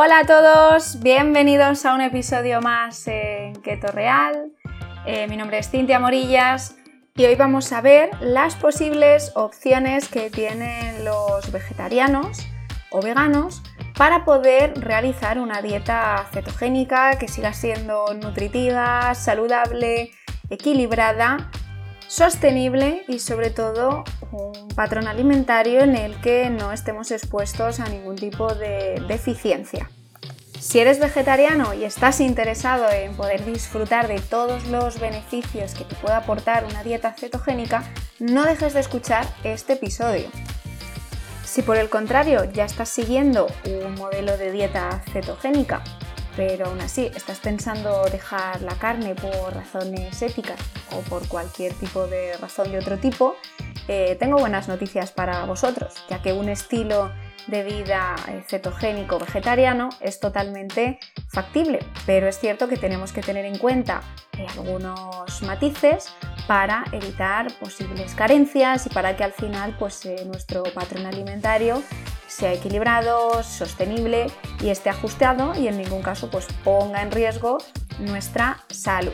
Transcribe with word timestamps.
Hola 0.00 0.20
a 0.20 0.26
todos, 0.26 1.00
bienvenidos 1.00 1.84
a 1.84 1.92
un 1.92 2.00
episodio 2.00 2.60
más 2.60 3.08
en 3.08 3.52
Keto 3.62 3.88
Real. 3.88 4.52
Eh, 5.04 5.26
mi 5.26 5.36
nombre 5.36 5.58
es 5.58 5.70
Cintia 5.70 5.98
Morillas 5.98 6.76
y 7.16 7.24
hoy 7.24 7.34
vamos 7.34 7.72
a 7.72 7.80
ver 7.80 8.10
las 8.20 8.54
posibles 8.54 9.32
opciones 9.34 10.08
que 10.08 10.30
tienen 10.30 11.04
los 11.04 11.50
vegetarianos 11.50 12.46
o 12.92 13.02
veganos 13.02 13.60
para 13.96 14.24
poder 14.24 14.80
realizar 14.80 15.40
una 15.40 15.62
dieta 15.62 16.24
cetogénica 16.32 17.18
que 17.18 17.26
siga 17.26 17.52
siendo 17.52 18.14
nutritiva, 18.14 19.16
saludable, 19.16 20.12
equilibrada 20.48 21.50
sostenible 22.08 23.04
y 23.06 23.18
sobre 23.18 23.50
todo 23.50 24.04
un 24.32 24.68
patrón 24.70 25.06
alimentario 25.06 25.82
en 25.82 25.94
el 25.94 26.20
que 26.20 26.50
no 26.50 26.72
estemos 26.72 27.10
expuestos 27.10 27.80
a 27.80 27.88
ningún 27.88 28.16
tipo 28.16 28.54
de 28.54 29.02
deficiencia. 29.06 29.90
Si 30.58 30.80
eres 30.80 30.98
vegetariano 30.98 31.72
y 31.72 31.84
estás 31.84 32.20
interesado 32.20 32.90
en 32.90 33.14
poder 33.14 33.44
disfrutar 33.44 34.08
de 34.08 34.18
todos 34.18 34.66
los 34.66 34.98
beneficios 34.98 35.74
que 35.74 35.84
te 35.84 35.94
puede 35.94 36.14
aportar 36.14 36.64
una 36.64 36.82
dieta 36.82 37.12
cetogénica, 37.12 37.84
no 38.18 38.44
dejes 38.44 38.74
de 38.74 38.80
escuchar 38.80 39.24
este 39.44 39.74
episodio. 39.74 40.28
Si 41.44 41.62
por 41.62 41.76
el 41.76 41.88
contrario 41.88 42.44
ya 42.44 42.64
estás 42.64 42.88
siguiendo 42.88 43.46
un 43.64 43.94
modelo 43.94 44.36
de 44.36 44.50
dieta 44.50 45.02
cetogénica 45.12 45.82
pero 46.38 46.66
aún 46.66 46.80
así 46.80 47.10
estás 47.16 47.40
pensando 47.40 48.04
dejar 48.12 48.62
la 48.62 48.76
carne 48.78 49.16
por 49.16 49.52
razones 49.52 50.22
éticas 50.22 50.60
o 50.92 51.00
por 51.00 51.26
cualquier 51.26 51.74
tipo 51.74 52.06
de 52.06 52.36
razón 52.36 52.70
de 52.70 52.78
otro 52.78 52.96
tipo, 52.96 53.34
eh, 53.88 54.16
tengo 54.20 54.38
buenas 54.38 54.68
noticias 54.68 55.10
para 55.10 55.44
vosotros, 55.46 55.94
ya 56.08 56.22
que 56.22 56.32
un 56.32 56.48
estilo 56.48 57.10
de 57.48 57.64
vida 57.64 58.14
eh, 58.28 58.42
cetogénico 58.46 59.18
vegetariano 59.18 59.88
es 60.00 60.20
totalmente 60.20 60.98
factible, 61.28 61.80
pero 62.06 62.28
es 62.28 62.38
cierto 62.38 62.68
que 62.68 62.76
tenemos 62.76 63.12
que 63.12 63.22
tener 63.22 63.44
en 63.44 63.58
cuenta 63.58 64.02
eh, 64.38 64.46
algunos 64.52 65.42
matices 65.42 66.12
para 66.46 66.84
evitar 66.92 67.52
posibles 67.58 68.14
carencias 68.14 68.86
y 68.86 68.90
para 68.90 69.16
que 69.16 69.24
al 69.24 69.32
final 69.32 69.74
pues, 69.78 70.08
nuestro 70.26 70.62
patrón 70.74 71.06
alimentario 71.06 71.82
sea 72.26 72.52
equilibrado, 72.52 73.42
sostenible 73.42 74.26
y 74.60 74.68
esté 74.68 74.90
ajustado 74.90 75.54
y 75.54 75.68
en 75.68 75.78
ningún 75.78 76.02
caso 76.02 76.30
pues, 76.30 76.46
ponga 76.64 77.02
en 77.02 77.10
riesgo 77.10 77.58
nuestra 77.98 78.58
salud. 78.70 79.12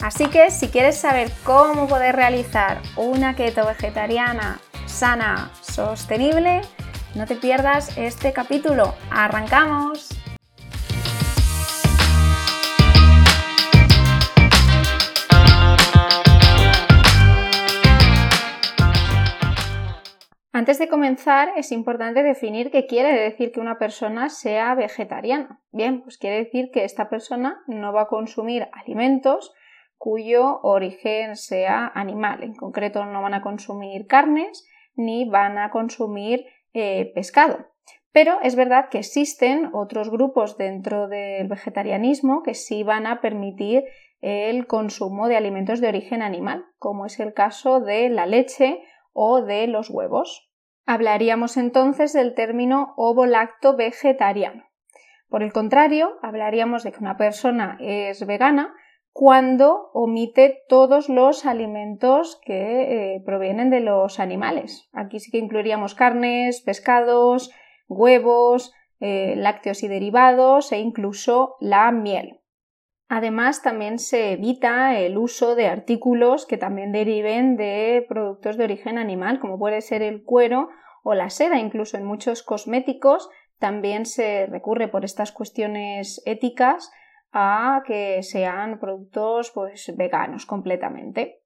Así 0.00 0.26
que 0.26 0.50
si 0.50 0.68
quieres 0.68 0.96
saber 0.96 1.30
cómo 1.44 1.86
poder 1.86 2.16
realizar 2.16 2.80
una 2.96 3.36
keto 3.36 3.66
vegetariana 3.66 4.58
sana, 4.86 5.50
sostenible, 5.60 6.62
no 7.14 7.26
te 7.26 7.36
pierdas 7.36 7.96
este 7.98 8.32
capítulo. 8.32 8.94
¡Arrancamos! 9.10 10.08
Antes 20.52 20.78
de 20.78 20.88
comenzar, 20.88 21.52
es 21.56 21.72
importante 21.72 22.22
definir 22.22 22.70
qué 22.70 22.86
quiere 22.86 23.18
decir 23.18 23.50
que 23.50 23.60
una 23.60 23.78
persona 23.78 24.28
sea 24.28 24.74
vegetariana. 24.74 25.60
Bien, 25.72 26.02
pues 26.02 26.18
quiere 26.18 26.36
decir 26.36 26.70
que 26.70 26.84
esta 26.84 27.08
persona 27.08 27.62
no 27.66 27.94
va 27.94 28.02
a 28.02 28.08
consumir 28.08 28.68
alimentos 28.72 29.54
cuyo 29.96 30.60
origen 30.62 31.36
sea 31.36 31.90
animal. 31.94 32.42
En 32.42 32.54
concreto, 32.54 33.06
no 33.06 33.22
van 33.22 33.34
a 33.34 33.42
consumir 33.42 34.06
carnes 34.06 34.68
ni 34.96 35.28
van 35.28 35.56
a 35.56 35.70
consumir 35.70 36.44
eh, 36.72 37.12
pescado. 37.14 37.66
Pero 38.12 38.38
es 38.42 38.56
verdad 38.56 38.88
que 38.90 38.98
existen 38.98 39.70
otros 39.72 40.10
grupos 40.10 40.58
dentro 40.58 41.06
del 41.08 41.46
vegetarianismo 41.46 42.42
que 42.42 42.54
sí 42.54 42.82
van 42.82 43.06
a 43.06 43.20
permitir 43.20 43.84
el 44.20 44.66
consumo 44.66 45.28
de 45.28 45.36
alimentos 45.36 45.80
de 45.80 45.88
origen 45.88 46.20
animal, 46.22 46.66
como 46.78 47.06
es 47.06 47.20
el 47.20 47.32
caso 47.32 47.80
de 47.80 48.08
la 48.10 48.26
leche 48.26 48.82
o 49.12 49.42
de 49.42 49.66
los 49.66 49.90
huevos. 49.90 50.50
Hablaríamos 50.86 51.56
entonces 51.56 52.12
del 52.12 52.34
término 52.34 52.94
ovo-lacto 52.96 53.76
vegetariano. 53.76 54.64
Por 55.28 55.44
el 55.44 55.52
contrario, 55.52 56.18
hablaríamos 56.22 56.82
de 56.82 56.90
que 56.90 56.98
una 56.98 57.16
persona 57.16 57.78
es 57.80 58.26
vegana 58.26 58.74
cuando 59.12 59.90
omite 59.92 60.62
todos 60.68 61.08
los 61.08 61.44
alimentos 61.44 62.40
que 62.44 63.14
eh, 63.14 63.22
provienen 63.24 63.70
de 63.70 63.80
los 63.80 64.20
animales. 64.20 64.88
Aquí 64.92 65.20
sí 65.20 65.30
que 65.30 65.38
incluiríamos 65.38 65.94
carnes, 65.94 66.62
pescados, 66.62 67.50
huevos, 67.88 68.72
eh, 69.00 69.34
lácteos 69.36 69.82
y 69.82 69.88
derivados 69.88 70.72
e 70.72 70.78
incluso 70.78 71.56
la 71.60 71.90
miel. 71.90 72.40
Además, 73.08 73.62
también 73.62 73.98
se 73.98 74.32
evita 74.32 74.96
el 74.96 75.18
uso 75.18 75.56
de 75.56 75.66
artículos 75.66 76.46
que 76.46 76.56
también 76.56 76.92
deriven 76.92 77.56
de 77.56 78.06
productos 78.08 78.56
de 78.56 78.64
origen 78.64 78.98
animal, 78.98 79.40
como 79.40 79.58
puede 79.58 79.80
ser 79.80 80.02
el 80.02 80.22
cuero 80.22 80.68
o 81.02 81.14
la 81.14 81.30
seda, 81.30 81.58
incluso 81.58 81.96
en 81.96 82.04
muchos 82.04 82.44
cosméticos 82.44 83.28
también 83.60 84.06
se 84.06 84.46
recurre 84.46 84.88
por 84.88 85.04
estas 85.04 85.32
cuestiones 85.32 86.22
éticas 86.24 86.90
a 87.32 87.82
que 87.86 88.22
sean 88.22 88.78
productos 88.78 89.50
pues, 89.52 89.92
veganos 89.96 90.46
completamente. 90.46 91.40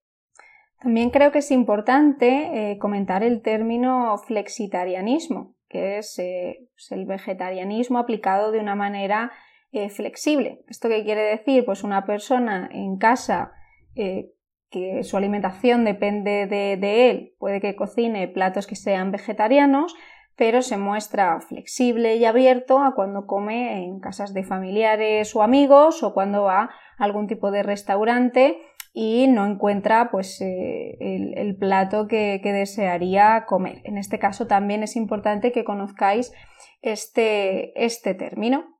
También 0.80 1.10
creo 1.10 1.32
que 1.32 1.38
es 1.38 1.50
importante 1.50 2.72
eh, 2.72 2.78
comentar 2.78 3.22
el 3.22 3.40
término 3.40 4.18
flexitarianismo, 4.18 5.54
que 5.68 5.98
es, 5.98 6.18
eh, 6.18 6.68
el 6.90 7.06
vegetarianismo 7.06 7.98
aplicado 7.98 8.52
de 8.52 8.60
una 8.60 8.74
manera 8.74 9.32
eh, 9.72 9.88
flexible. 9.88 10.62
¿Esto 10.68 10.88
qué 10.88 11.02
quiere 11.02 11.22
decir? 11.22 11.64
Pues 11.64 11.84
una 11.84 12.04
persona 12.04 12.68
en 12.70 12.98
casa 12.98 13.52
que 13.94 15.04
su 15.04 15.16
alimentación 15.16 15.84
depende 15.84 16.46
de, 16.46 17.10
él, 17.10 17.32
puede 17.38 17.60
que 17.60 17.76
cocine 17.76 18.26
platos 18.26 18.66
que 18.66 18.74
sean 18.74 19.12
vegetarianos, 19.12 19.94
pero 20.36 20.62
se 20.62 20.76
muestra 20.76 21.40
flexible 21.40 22.16
y 22.16 22.24
abierto 22.24 22.78
a 22.78 22.94
cuando 22.94 23.26
come 23.26 23.84
en 23.84 24.00
casas 24.00 24.34
de 24.34 24.44
familiares 24.44 25.34
o 25.36 25.42
amigos 25.42 26.02
o 26.02 26.12
cuando 26.12 26.44
va 26.44 26.62
a 26.62 27.04
algún 27.04 27.26
tipo 27.26 27.50
de 27.50 27.62
restaurante 27.62 28.58
y 28.92 29.26
no 29.26 29.44
encuentra 29.44 30.10
pues, 30.10 30.40
eh, 30.40 30.96
el, 31.00 31.56
plato 31.56 32.06
que, 32.06 32.40
que, 32.42 32.52
desearía 32.52 33.44
comer. 33.46 33.80
En 33.84 33.98
este 33.98 34.20
caso 34.20 34.46
también 34.46 34.84
es 34.84 34.94
importante 34.94 35.50
que 35.50 35.64
conozcáis 35.64 36.32
este, 36.80 37.84
este 37.84 38.14
término. 38.14 38.74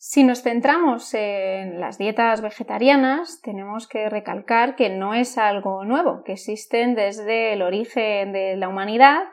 Si 0.00 0.22
nos 0.22 0.42
centramos 0.42 1.12
en 1.12 1.80
las 1.80 1.98
dietas 1.98 2.40
vegetarianas, 2.40 3.40
tenemos 3.42 3.88
que 3.88 4.08
recalcar 4.08 4.76
que 4.76 4.90
no 4.90 5.12
es 5.12 5.36
algo 5.36 5.84
nuevo, 5.84 6.22
que 6.24 6.34
existen 6.34 6.94
desde 6.94 7.52
el 7.52 7.62
origen 7.62 8.32
de 8.32 8.56
la 8.56 8.68
humanidad 8.68 9.24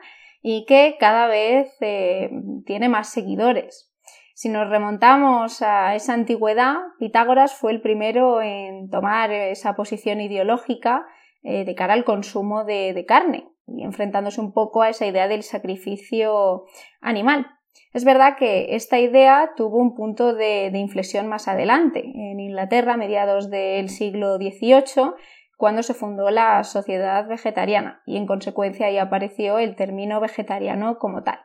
y 0.42 0.64
que 0.66 0.96
cada 0.98 1.26
vez 1.26 1.74
eh, 1.80 2.30
tiene 2.64 2.88
más 2.88 3.10
seguidores. 3.10 3.92
Si 4.34 4.48
nos 4.48 4.68
remontamos 4.68 5.62
a 5.62 5.94
esa 5.94 6.12
antigüedad, 6.12 6.76
Pitágoras 6.98 7.54
fue 7.54 7.72
el 7.72 7.80
primero 7.80 8.42
en 8.42 8.90
tomar 8.90 9.32
esa 9.32 9.74
posición 9.74 10.20
ideológica 10.20 11.06
eh, 11.42 11.64
de 11.64 11.74
cara 11.74 11.94
al 11.94 12.04
consumo 12.04 12.64
de 12.64 13.04
carne 13.06 13.48
y 13.66 13.82
enfrentándose 13.82 14.40
un 14.40 14.52
poco 14.52 14.82
a 14.82 14.90
esa 14.90 15.06
idea 15.06 15.28
del 15.28 15.42
sacrificio 15.42 16.66
animal. 17.00 17.46
Es 17.92 18.04
verdad 18.04 18.36
que 18.38 18.76
esta 18.76 18.98
idea 18.98 19.52
tuvo 19.56 19.78
un 19.78 19.94
punto 19.94 20.34
de, 20.34 20.70
inflexión 20.74 21.28
más 21.28 21.48
adelante, 21.48 22.00
en 22.04 22.40
Inglaterra, 22.40 22.94
a 22.94 22.96
mediados 22.96 23.50
del 23.50 23.88
siglo 23.88 24.36
XVIII, 24.36 25.12
cuando 25.56 25.82
se 25.82 25.94
fundó 25.94 26.30
la 26.30 26.62
Sociedad 26.64 27.26
Vegetariana 27.26 28.02
y 28.06 28.16
en 28.16 28.26
consecuencia 28.26 28.86
ahí 28.86 28.98
apareció 28.98 29.58
el 29.58 29.74
término 29.74 30.20
vegetariano 30.20 30.98
como 30.98 31.22
tal. 31.22 31.40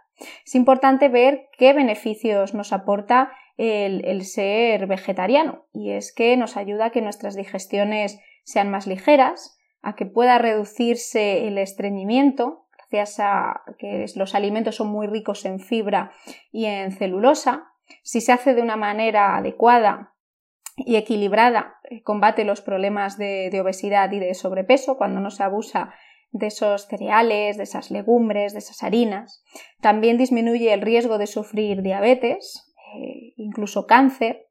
Es 0.46 0.54
importante 0.56 1.10
ver 1.10 1.50
qué 1.58 1.74
beneficios 1.74 2.54
nos 2.54 2.74
aporta 2.74 3.32
el, 3.58 4.06
el, 4.06 4.24
ser 4.26 4.88
vegetariano 4.88 5.66
y 5.74 5.92
es 5.92 6.14
que 6.14 6.36
nos 6.38 6.58
ayuda 6.58 6.86
a 6.86 6.90
que 6.92 7.02
nuestras 7.02 7.36
digestiones 7.36 8.20
sean 8.44 8.70
más 8.70 8.88
ligeras, 8.88 9.58
a 9.82 9.96
que 9.96 10.06
pueda 10.06 10.38
reducirse 10.38 11.48
el 11.48 11.58
estreñimiento, 11.58 12.66
gracias 12.78 13.20
a 13.20 13.62
que 13.78 14.06
los 14.16 14.36
alimentos 14.36 14.76
son 14.76 14.88
muy 14.88 15.08
ricos 15.08 15.46
en 15.46 15.60
fibra 15.60 16.12
y 16.52 16.66
en 16.66 16.92
celulosa. 16.92 17.72
Si 18.04 18.22
se 18.22 18.32
hace 18.32 18.54
de 18.54 18.62
una 18.62 18.78
manera 18.78 19.38
adecuada 19.38 20.11
y 20.86 20.96
equilibrada, 20.96 21.76
eh, 21.90 22.02
combate 22.04 22.46
los 22.46 22.62
problemas 22.62 23.18
de, 23.18 23.50
obesidad 23.62 24.12
y 24.12 24.20
de 24.20 24.34
sobrepeso 24.34 24.98
cuando 24.98 25.20
no 25.20 25.32
se 25.32 25.44
abusa 25.44 25.94
de 26.32 26.48
esos 26.48 26.88
cereales, 26.88 27.58
de 27.58 27.64
esas 27.64 27.92
legumbres, 27.92 28.54
de 28.54 28.60
esas 28.60 28.84
harinas. 28.84 29.44
También 29.82 30.18
disminuye 30.18 30.74
el 30.74 30.82
riesgo 30.82 31.18
de 31.18 31.28
sufrir 31.28 31.82
diabetes, 31.82 32.74
eh, 32.96 33.34
incluso 33.36 33.86
cáncer, 33.86 34.48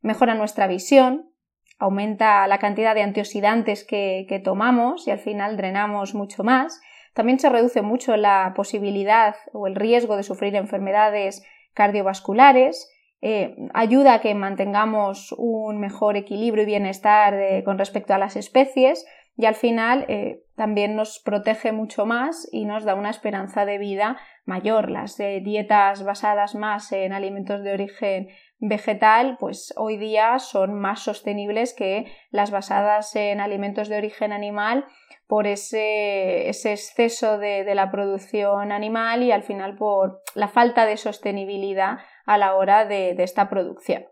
mejora 0.00 0.34
nuestra 0.34 0.66
visión, 0.66 1.30
aumenta 1.78 2.46
la 2.46 2.58
cantidad 2.58 2.94
de 2.94 3.02
antioxidantes 3.02 3.84
que, 3.84 4.40
tomamos 4.44 5.08
y 5.08 5.10
al 5.10 5.18
final 5.18 5.56
drenamos 5.56 6.14
mucho 6.14 6.44
más 6.44 6.80
también 7.14 7.38
se 7.38 7.50
reduce 7.50 7.82
mucho 7.82 8.16
la 8.16 8.52
posibilidad 8.56 9.36
o 9.52 9.66
el 9.66 9.74
riesgo 9.74 10.16
de 10.16 10.22
sufrir 10.22 10.56
enfermedades 10.56 11.44
cardiovasculares, 11.74 12.90
eh, 13.22 13.56
ayuda 13.72 14.14
a 14.14 14.20
que 14.20 14.34
mantengamos 14.34 15.34
un 15.38 15.78
mejor 15.78 16.16
equilibrio 16.16 16.64
y 16.64 16.66
bienestar 16.66 17.34
con 17.64 17.78
respecto 17.78 18.12
a 18.12 18.18
las 18.18 18.36
especies 18.36 19.06
y 19.36 19.46
al 19.46 19.54
final 19.54 20.04
eh, 20.08 20.42
también 20.56 20.94
nos 20.94 21.18
protege 21.18 21.72
mucho 21.72 22.04
más 22.04 22.48
y 22.52 22.64
nos 22.66 22.84
da 22.84 22.94
una 22.94 23.10
esperanza 23.10 23.64
de 23.64 23.78
vida 23.78 24.18
mayor. 24.44 24.90
Las 24.90 25.16
dietas 25.16 26.04
basadas 26.04 26.54
más 26.54 26.92
en 26.92 27.12
alimentos 27.12 27.62
de 27.62 27.72
origen 27.72 28.28
vegetal, 28.58 29.36
pues 29.40 29.72
hoy 29.76 29.96
día 29.96 30.38
son 30.38 30.74
más 30.74 31.00
sostenibles 31.00 31.74
que 31.74 32.06
las 32.30 32.50
basadas 32.50 33.16
en 33.16 33.40
alimentos 33.40 33.88
de 33.88 33.96
origen 33.96 34.32
animal 34.32 34.84
por 35.26 35.46
ese, 35.46 36.48
exceso 36.50 37.38
de, 37.38 37.74
la 37.74 37.90
producción 37.90 38.70
animal 38.70 39.22
y 39.22 39.32
al 39.32 39.42
final 39.42 39.76
por 39.76 40.20
la 40.34 40.48
falta 40.48 40.84
de 40.84 40.98
sostenibilidad 40.98 41.98
a 42.26 42.38
la 42.38 42.54
hora 42.54 42.84
de, 42.84 43.14
esta 43.18 43.48
producción. 43.48 44.04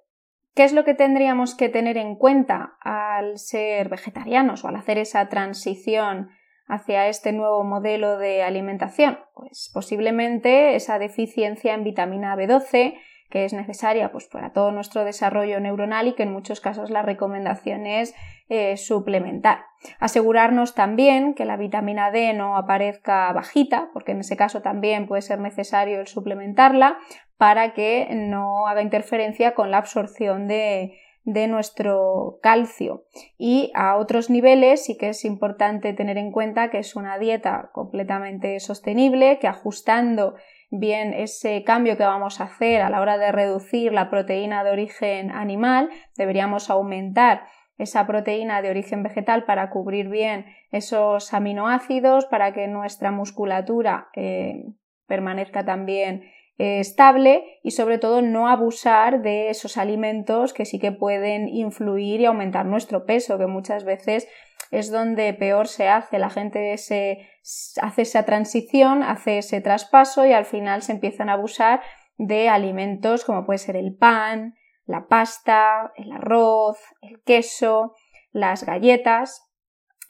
¿Qué 0.54 0.64
es 0.64 0.72
lo 0.72 0.84
que 0.84 0.94
tendríamos 0.94 1.54
que 1.54 1.68
tener 1.68 1.96
en 1.96 2.16
cuenta 2.16 2.76
al 2.80 3.38
ser 3.38 3.88
vegetarianos 3.88 4.64
o 4.64 4.68
al 4.68 4.76
hacer 4.76 4.98
esa 4.98 5.28
transición 5.28 6.30
hacia 6.66 7.08
este 7.08 7.32
nuevo 7.32 7.62
modelo 7.64 8.18
de 8.18 8.42
alimentación? 8.42 9.18
Pues 9.34 9.70
posiblemente 9.72 10.74
esa 10.74 10.98
deficiencia 10.98 11.74
en 11.74 11.84
vitamina 11.84 12.34
B12, 12.36 12.98
que 13.30 13.44
es 13.44 13.52
necesaria 13.52 14.10
pues, 14.10 14.26
para 14.26 14.52
todo 14.52 14.72
nuestro 14.72 15.04
desarrollo 15.04 15.60
neuronal 15.60 16.08
y 16.08 16.14
que 16.14 16.24
en 16.24 16.32
muchos 16.32 16.60
casos 16.60 16.90
la 16.90 17.02
recomendación 17.02 17.86
es 17.86 18.14
eh, 18.48 18.76
suplementar. 18.76 19.66
Asegurarnos 20.00 20.74
también 20.74 21.34
que 21.34 21.44
la 21.44 21.56
vitamina 21.56 22.10
D 22.10 22.32
no 22.34 22.56
aparezca 22.56 23.32
bajita, 23.32 23.90
porque 23.92 24.12
en 24.12 24.20
ese 24.20 24.36
caso 24.36 24.60
también 24.60 25.06
puede 25.06 25.22
ser 25.22 25.38
necesario 25.38 26.00
el 26.00 26.08
suplementarla 26.08 26.98
para 27.40 27.72
que 27.72 28.06
no 28.12 28.66
haga 28.66 28.82
interferencia 28.82 29.54
con 29.54 29.70
la 29.70 29.78
absorción 29.78 30.46
de, 30.46 30.98
de 31.24 31.48
nuestro 31.48 32.38
calcio. 32.42 33.06
Y 33.38 33.72
a 33.74 33.96
otros 33.96 34.28
niveles 34.28 34.84
sí 34.84 34.98
que 34.98 35.08
es 35.08 35.24
importante 35.24 35.94
tener 35.94 36.18
en 36.18 36.32
cuenta 36.32 36.68
que 36.68 36.80
es 36.80 36.96
una 36.96 37.18
dieta 37.18 37.70
completamente 37.72 38.60
sostenible, 38.60 39.38
que 39.38 39.48
ajustando 39.48 40.34
bien 40.70 41.14
ese 41.14 41.64
cambio 41.64 41.96
que 41.96 42.04
vamos 42.04 42.42
a 42.42 42.44
hacer 42.44 42.82
a 42.82 42.90
la 42.90 43.00
hora 43.00 43.16
de 43.16 43.32
reducir 43.32 43.90
la 43.94 44.10
proteína 44.10 44.62
de 44.62 44.72
origen 44.72 45.30
animal, 45.30 45.88
deberíamos 46.18 46.68
aumentar 46.68 47.44
esa 47.78 48.06
proteína 48.06 48.60
de 48.60 48.68
origen 48.68 49.02
vegetal 49.02 49.44
para 49.44 49.70
cubrir 49.70 50.10
bien 50.10 50.44
esos 50.72 51.32
aminoácidos, 51.32 52.26
para 52.26 52.52
que 52.52 52.68
nuestra 52.68 53.12
musculatura 53.12 54.10
eh, 54.14 54.66
permanezca 55.06 55.64
también 55.64 56.24
estable 56.60 57.58
y 57.62 57.70
sobre 57.70 57.98
todo 57.98 58.20
no 58.22 58.48
abusar 58.48 59.22
de 59.22 59.48
esos 59.48 59.76
alimentos 59.78 60.52
que 60.52 60.64
sí 60.64 60.78
que 60.78 60.92
pueden 60.92 61.48
influir 61.48 62.20
y 62.20 62.26
aumentar 62.26 62.66
nuestro 62.66 63.06
peso, 63.06 63.38
que 63.38 63.46
muchas 63.46 63.84
veces 63.84 64.28
es 64.70 64.90
donde 64.90 65.32
peor 65.34 65.68
se 65.68 65.88
hace. 65.88 66.18
La 66.18 66.30
gente 66.30 66.76
se 66.76 67.28
hace 67.80 68.02
esa 68.02 68.24
transición, 68.24 69.02
hace 69.02 69.38
ese 69.38 69.60
traspaso 69.60 70.26
y 70.26 70.32
al 70.32 70.44
final 70.44 70.82
se 70.82 70.92
empiezan 70.92 71.28
a 71.28 71.34
abusar 71.34 71.80
de 72.18 72.48
alimentos 72.48 73.24
como 73.24 73.46
puede 73.46 73.58
ser 73.58 73.76
el 73.76 73.96
pan, 73.96 74.54
la 74.84 75.06
pasta, 75.06 75.92
el 75.96 76.12
arroz, 76.12 76.78
el 77.00 77.22
queso, 77.22 77.94
las 78.32 78.64
galletas. 78.64 79.46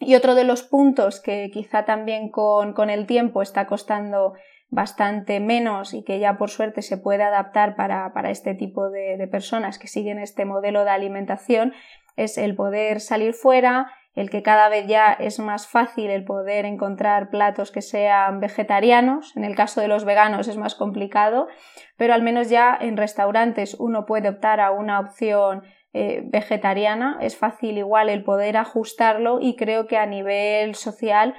Y 0.01 0.15
otro 0.15 0.35
de 0.35 0.45
los 0.45 0.63
puntos 0.63 1.21
que 1.21 1.51
quizá 1.53 1.85
también 1.85 2.31
con, 2.31 2.91
el 2.91 3.07
tiempo 3.07 3.43
está 3.43 3.67
costando 3.67 4.33
bastante 4.71 5.41
menos 5.41 5.95
y 5.95 6.03
que 6.03 6.19
ya 6.19 6.39
por 6.39 6.51
suerte 6.51 6.83
se 6.83 6.97
puede 6.97 7.25
adaptar 7.25 7.77
para, 7.77 8.31
este 8.31 8.55
tipo 8.55 8.89
de 8.91 9.29
personas 9.31 9.79
que 9.79 9.89
siguen 9.89 10.19
este 10.19 10.45
modelo 10.45 10.85
de 10.85 10.91
alimentación 10.91 11.75
es 12.17 12.39
el 12.39 12.55
poder 12.55 13.01
salir 13.01 13.35
fuera, 13.35 13.93
el 14.15 14.29
que 14.29 14.43
cada 14.43 14.69
vez 14.69 14.87
ya 14.87 15.13
es 15.13 15.39
más 15.39 15.69
fácil 15.69 16.11
el 16.11 16.25
poder 16.25 16.65
encontrar 16.65 17.31
platos 17.31 17.71
que 17.71 17.81
sean 17.81 18.41
vegetarianos, 18.41 19.37
en 19.37 19.45
el 19.45 19.55
caso 19.55 19.81
de 19.81 19.89
los 19.89 20.05
veganos 20.05 20.49
es 20.49 20.57
más 20.57 20.75
complicado, 20.75 21.49
pero 21.97 22.13
al 22.13 22.23
menos 22.23 22.51
ya 22.51 22.77
en 22.81 22.97
restaurantes 22.97 23.75
uno 23.79 24.07
puede 24.07 24.29
optar 24.29 24.61
a 24.61 24.73
una 24.73 25.01
opción 25.01 25.63
eh, 25.93 26.23
vegetariana, 26.25 27.19
es 27.21 27.37
fácil 27.37 27.79
igual 27.79 28.09
el 28.09 28.23
poder 28.25 28.57
ajustarlo 28.57 29.39
y 29.41 29.57
creo 29.57 29.87
que 29.87 29.97
a 29.97 30.07
nivel 30.07 30.75
social 30.75 31.35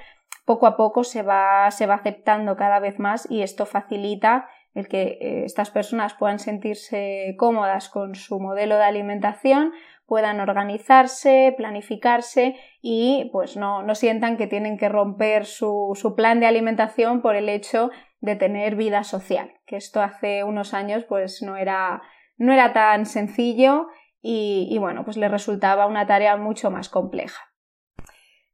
poco 0.51 0.67
a 0.67 0.75
poco 0.75 1.05
se 1.05 1.21
va, 1.23 1.71
se 1.71 1.85
va 1.85 1.95
aceptando 1.95 2.57
cada 2.57 2.79
vez 2.81 2.99
más 2.99 3.25
y 3.31 3.41
esto 3.41 3.65
facilita 3.65 4.49
el 4.73 4.89
que 4.89 5.17
eh, 5.21 5.45
estas 5.45 5.69
personas 5.71 6.13
puedan 6.13 6.39
sentirse 6.39 7.35
cómodas 7.37 7.87
con 7.87 8.15
su 8.15 8.37
modelo 8.41 8.75
de 8.75 8.83
alimentación, 8.83 9.71
puedan 10.05 10.41
organizarse, 10.41 11.53
planificarse 11.55 12.57
y 12.81 13.29
pues 13.31 13.55
no, 13.55 13.81
no 13.81 13.95
sientan 13.95 14.35
que 14.35 14.47
tienen 14.47 14.77
que 14.77 14.89
romper 14.89 15.45
su, 15.45 15.93
su, 15.95 16.15
plan 16.15 16.41
de 16.41 16.47
alimentación 16.47 17.21
por 17.21 17.37
el 17.37 17.47
hecho 17.47 17.89
de 18.19 18.35
tener 18.35 18.75
vida 18.75 19.05
social, 19.05 19.53
que 19.65 19.77
esto 19.77 20.01
hace 20.01 20.43
unos 20.43 20.73
años 20.73 21.05
pues 21.05 21.41
no 21.41 21.55
era, 21.55 22.01
no 22.35 22.51
era 22.51 22.73
tan 22.73 23.05
sencillo 23.05 23.87
y, 24.21 24.67
y 24.69 24.77
bueno, 24.79 25.05
pues 25.05 25.15
les 25.15 25.31
resultaba 25.31 25.87
una 25.87 26.05
tarea 26.05 26.35
mucho 26.35 26.71
más 26.71 26.89
compleja. 26.89 27.50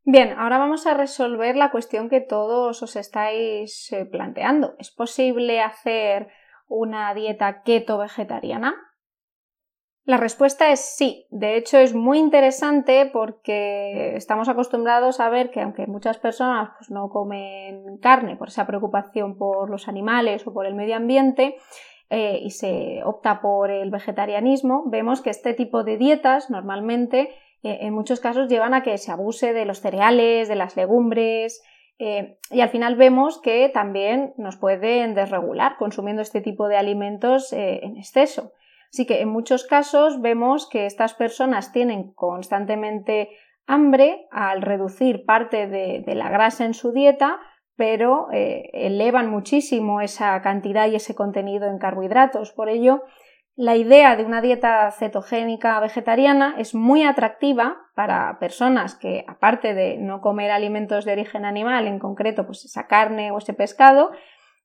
Bien, 0.09 0.35
ahora 0.37 0.57
vamos 0.57 0.87
a 0.87 0.93
resolver 0.93 1.57
la 1.57 1.69
cuestión 1.69 2.07
que 2.07 2.21
todos 2.21 2.81
os 2.81 2.95
estáis 2.95 3.91
eh, 3.91 4.05
planteando. 4.05 4.75
¿Es 4.79 4.89
posible 4.89 5.59
hacer 5.59 6.29
una 6.69 7.13
dieta 7.13 7.61
keto 7.63 7.97
vegetariana? 7.97 8.73
La 10.05 10.15
respuesta 10.15 10.71
es 10.71 10.79
sí. 10.79 11.27
De 11.29 11.57
hecho, 11.57 11.77
es 11.77 11.93
muy 11.93 12.19
interesante 12.19 13.09
porque 13.11 14.15
estamos 14.15 14.47
acostumbrados 14.47 15.19
a 15.19 15.27
ver 15.27 15.51
que 15.51 15.59
aunque 15.59 15.87
muchas 15.87 16.17
personas 16.17 16.69
pues, 16.77 16.89
no 16.89 17.09
comen 17.09 17.97
carne 17.97 18.37
por 18.37 18.47
esa 18.47 18.65
preocupación 18.65 19.37
por 19.37 19.69
los 19.69 19.89
animales 19.89 20.47
o 20.47 20.53
por 20.53 20.67
el 20.67 20.75
medio 20.75 20.95
ambiente, 20.95 21.57
eh, 22.09 22.39
y 22.41 22.51
se 22.51 23.01
opta 23.03 23.41
por 23.41 23.69
el 23.69 23.91
vegetarianismo, 23.91 24.83
vemos 24.85 25.19
que 25.19 25.29
este 25.29 25.53
tipo 25.53 25.83
de 25.83 25.97
dietas 25.97 26.49
normalmente 26.49 27.35
eh, 27.63 27.79
en 27.81 27.93
muchos 27.93 28.19
casos 28.19 28.47
llevan 28.49 28.73
a 28.73 28.83
que 28.83 28.97
se 28.97 29.11
abuse 29.11 29.53
de 29.53 29.65
los 29.65 29.81
cereales, 29.81 30.47
de 30.47 30.55
las 30.55 30.75
legumbres, 30.75 31.61
eh, 31.99 32.37
y 32.51 32.61
al 32.61 32.69
final 32.69 32.95
vemos 32.95 33.41
que 33.41 33.69
también 33.69 34.33
nos 34.37 34.57
pueden 34.57 35.15
desregular 35.15 35.77
consumiendo 35.77 36.21
este 36.21 36.41
tipo 36.41 36.67
de 36.67 36.77
alimentos 36.77 37.51
en 37.53 37.97
exceso. 37.97 38.51
Así 38.93 39.05
que 39.05 39.21
en 39.21 39.29
muchos 39.29 39.65
casos 39.65 40.21
vemos 40.21 40.69
que 40.69 40.85
estas 40.85 41.13
personas 41.13 41.71
tienen 41.71 42.13
constantemente 42.13 43.29
hambre 43.67 44.27
al 44.31 44.61
reducir 44.61 45.25
parte 45.25 45.67
de, 45.67 46.03
la 46.15 46.29
grasa 46.29 46.65
en 46.65 46.73
su 46.73 46.93
dieta, 46.93 47.39
pero 47.75 48.27
eh, 48.31 48.69
elevan 48.73 49.29
muchísimo 49.29 50.01
esa 50.01 50.41
cantidad 50.41 50.87
y 50.87 50.95
ese 50.95 51.13
contenido 51.13 51.67
en 51.67 51.77
carbohidratos. 51.77 52.53
Por 52.53 52.69
ello, 52.69 53.03
la 53.57 53.75
idea 53.75 54.15
de 54.15 54.23
una 54.23 54.39
dieta 54.39 54.91
cetogénica 54.91 55.79
vegetariana 55.79 56.53
es 56.59 56.75
muy 56.75 57.01
atractiva 57.01 57.77
para 57.95 58.37
personas 58.39 58.93
que, 58.93 59.25
aparte 59.27 59.73
de 59.73 59.97
no 59.97 60.21
comer 60.21 60.51
alimentos 60.51 61.05
de 61.05 61.13
origen 61.13 61.43
animal, 61.43 61.87
en 61.87 61.97
concreto 61.97 62.45
pues 62.45 62.63
esa 62.65 62.85
carne 62.85 63.31
o 63.31 63.39
ese 63.39 63.55
pescado, 63.55 64.11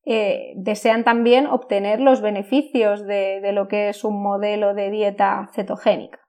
eh, 0.05 0.53
desean 0.57 1.05
también 1.05 1.47
obtener 1.47 2.01
los 2.01 2.21
beneficios 2.21 3.07
de, 3.07 3.41
lo 3.55 3.67
que 3.67 3.89
es 3.89 4.05
un 4.05 4.23
modelo 4.23 4.75
de 4.75 4.91
dieta 4.91 5.49
cetogénica. 5.55 6.21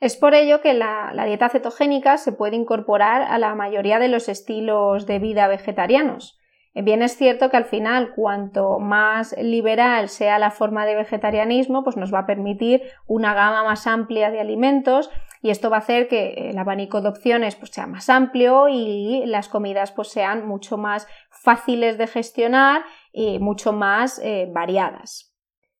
Es 0.00 0.16
por 0.16 0.34
ello 0.34 0.60
que 0.60 0.74
la, 0.74 1.12
dieta 1.26 1.48
cetogénica 1.48 2.18
se 2.18 2.32
puede 2.32 2.56
incorporar 2.56 3.22
a 3.22 3.38
la 3.38 3.54
mayoría 3.54 4.00
de 4.00 4.08
los 4.08 4.28
estilos 4.28 5.06
de 5.06 5.20
vida 5.20 5.46
vegetarianos. 5.46 6.40
Bien 6.82 7.02
es 7.02 7.16
cierto 7.16 7.50
que 7.50 7.56
al 7.56 7.66
final 7.66 8.12
cuanto 8.14 8.80
más 8.80 9.36
liberal 9.38 10.08
sea 10.08 10.40
la 10.40 10.50
forma 10.50 10.84
de 10.86 10.96
vegetarianismo, 10.96 11.84
pues 11.84 11.96
nos 11.96 12.12
va 12.12 12.20
a 12.20 12.26
permitir 12.26 12.82
una 13.06 13.32
gama 13.32 13.62
más 13.62 13.86
amplia 13.86 14.32
de 14.32 14.40
alimentos 14.40 15.08
y 15.40 15.50
esto 15.50 15.70
va 15.70 15.76
a 15.76 15.80
hacer 15.80 16.08
que 16.08 16.50
el 16.50 16.58
abanico 16.58 17.00
de 17.00 17.10
opciones 17.10 17.54
pues, 17.54 17.70
sea 17.70 17.86
más 17.86 18.08
amplio 18.08 18.66
y 18.68 19.24
las 19.26 19.48
comidas 19.48 19.92
pues, 19.92 20.08
sean 20.08 20.48
mucho 20.48 20.76
más 20.76 21.06
fáciles 21.30 21.96
de 21.96 22.08
gestionar 22.08 22.82
y 23.12 23.38
mucho 23.38 23.72
más 23.72 24.18
eh, 24.24 24.48
variadas. 24.52 25.32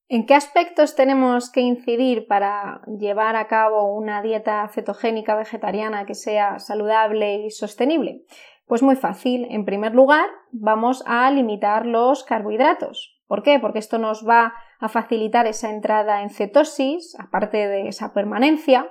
¿En 0.06 0.26
qué 0.26 0.34
aspectos 0.34 0.94
tenemos 0.94 1.50
que 1.50 1.62
incidir 1.62 2.26
para 2.28 2.82
llevar 3.00 3.36
a 3.36 3.48
cabo 3.48 3.96
una 3.96 4.20
dieta 4.20 4.68
cetogénica 4.68 5.34
vegetariana 5.34 6.04
que 6.04 6.14
sea 6.14 6.58
saludable 6.58 7.46
y 7.46 7.50
sostenible? 7.50 8.26
Pues 8.66 8.82
muy 8.82 8.96
fácil. 8.96 9.46
En 9.50 9.64
primer 9.64 9.94
lugar, 9.94 10.26
vamos 10.52 11.02
a 11.06 11.30
limitar 11.30 11.86
los 11.86 12.24
carbohidratos. 12.24 13.20
¿Por 13.26 13.42
qué? 13.42 13.58
Porque 13.58 13.78
esto 13.78 13.98
nos 13.98 14.26
va 14.26 14.54
a 14.80 14.88
facilitar 14.88 15.46
esa 15.46 15.70
entrada 15.70 16.22
en 16.22 16.30
cetosis, 16.30 17.18
aparte 17.18 17.68
de 17.68 17.88
esa 17.88 18.12
permanencia, 18.12 18.90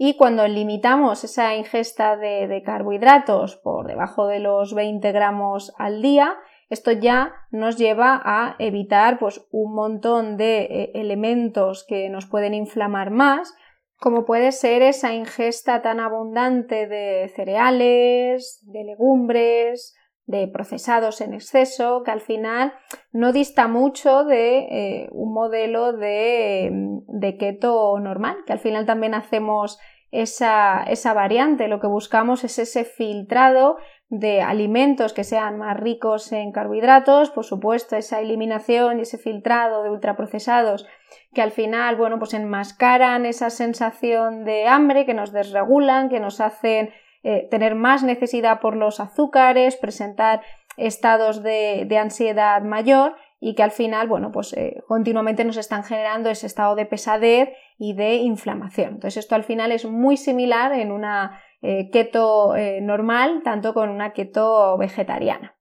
y 0.00 0.14
cuando 0.14 0.46
limitamos 0.46 1.24
esa 1.24 1.56
ingesta 1.56 2.16
de, 2.16 2.62
carbohidratos 2.64 3.56
por 3.56 3.88
debajo 3.88 4.28
de 4.28 4.38
los 4.38 4.72
20 4.72 5.10
gramos 5.10 5.74
al 5.76 6.02
día, 6.02 6.36
esto 6.70 6.92
ya 6.92 7.32
nos 7.50 7.76
lleva 7.76 8.20
a 8.24 8.54
evitar 8.60 9.18
pues, 9.18 9.44
un 9.50 9.74
montón 9.74 10.36
de 10.36 10.60
eh, 10.60 10.90
elementos 10.94 11.84
que 11.84 12.08
nos 12.10 12.26
pueden 12.26 12.54
inflamar 12.54 13.10
más, 13.10 13.56
como 13.98 14.24
puede 14.24 14.52
ser 14.52 14.82
esa 14.82 15.12
ingesta 15.12 15.82
tan 15.82 16.00
abundante 16.00 16.86
de 16.86 17.30
cereales, 17.34 18.60
de 18.62 18.84
legumbres, 18.84 19.94
de 20.26 20.46
procesados 20.46 21.20
en 21.20 21.32
exceso, 21.32 22.02
que 22.04 22.10
al 22.10 22.20
final 22.20 22.74
no 23.12 23.32
dista 23.32 23.66
mucho 23.66 24.24
de 24.24 24.58
eh, 24.58 25.08
un 25.10 25.32
modelo 25.32 25.94
de, 25.94 26.70
de, 27.06 27.36
keto 27.38 27.98
normal, 27.98 28.36
que 28.46 28.52
al 28.52 28.58
final 28.58 28.84
también 28.84 29.14
hacemos 29.14 29.78
esa, 30.10 30.84
esa 30.84 31.14
variante, 31.14 31.66
lo 31.66 31.80
que 31.80 31.86
buscamos 31.86 32.44
es 32.44 32.58
ese 32.58 32.84
filtrado 32.84 33.78
de 34.10 34.40
alimentos 34.40 35.12
que 35.12 35.24
sean 35.24 35.58
más 35.58 35.78
ricos 35.78 36.32
en 36.32 36.50
carbohidratos, 36.50 37.30
por 37.30 37.44
supuesto, 37.44 37.96
esa 37.96 38.20
eliminación 38.20 38.98
y 38.98 39.02
ese 39.02 39.18
filtrado 39.18 39.82
de 39.82 39.90
ultraprocesados 39.90 40.86
que 41.34 41.42
al 41.42 41.52
final, 41.52 41.96
bueno, 41.96 42.18
pues 42.18 42.34
enmascaran 42.34 43.26
esa 43.26 43.50
sensación 43.50 44.44
de 44.44 44.66
hambre, 44.66 45.04
que 45.04 45.14
nos 45.14 45.32
desregulan, 45.32 46.08
que 46.08 46.20
nos 46.20 46.40
hacen 46.40 46.90
eh, 47.22 47.48
tener 47.50 47.74
más 47.74 48.02
necesidad 48.02 48.60
por 48.60 48.76
los 48.76 49.00
azúcares, 49.00 49.76
presentar 49.76 50.40
estados 50.76 51.42
de, 51.42 51.86
ansiedad 52.00 52.62
mayor 52.62 53.16
y 53.40 53.54
que 53.54 53.62
al 53.62 53.72
final, 53.72 54.08
bueno, 54.08 54.32
pues 54.32 54.52
eh, 54.54 54.82
continuamente 54.86 55.44
nos 55.44 55.56
están 55.56 55.84
generando 55.84 56.30
ese 56.30 56.46
estado 56.46 56.74
de 56.76 56.86
pesadez 56.86 57.50
y 57.78 57.94
de 57.94 58.16
inflamación. 58.16 58.94
Entonces, 58.94 59.18
esto 59.18 59.34
al 59.34 59.44
final 59.44 59.72
es 59.72 59.84
muy 59.84 60.16
similar 60.16 60.72
en 60.72 60.92
una 60.92 61.40
eh, 61.62 61.90
keto 61.90 62.54
normal, 62.82 63.42
tanto 63.42 63.74
con 63.74 63.88
una 63.88 64.12
keto 64.12 64.76
vegetariana. 64.78 65.54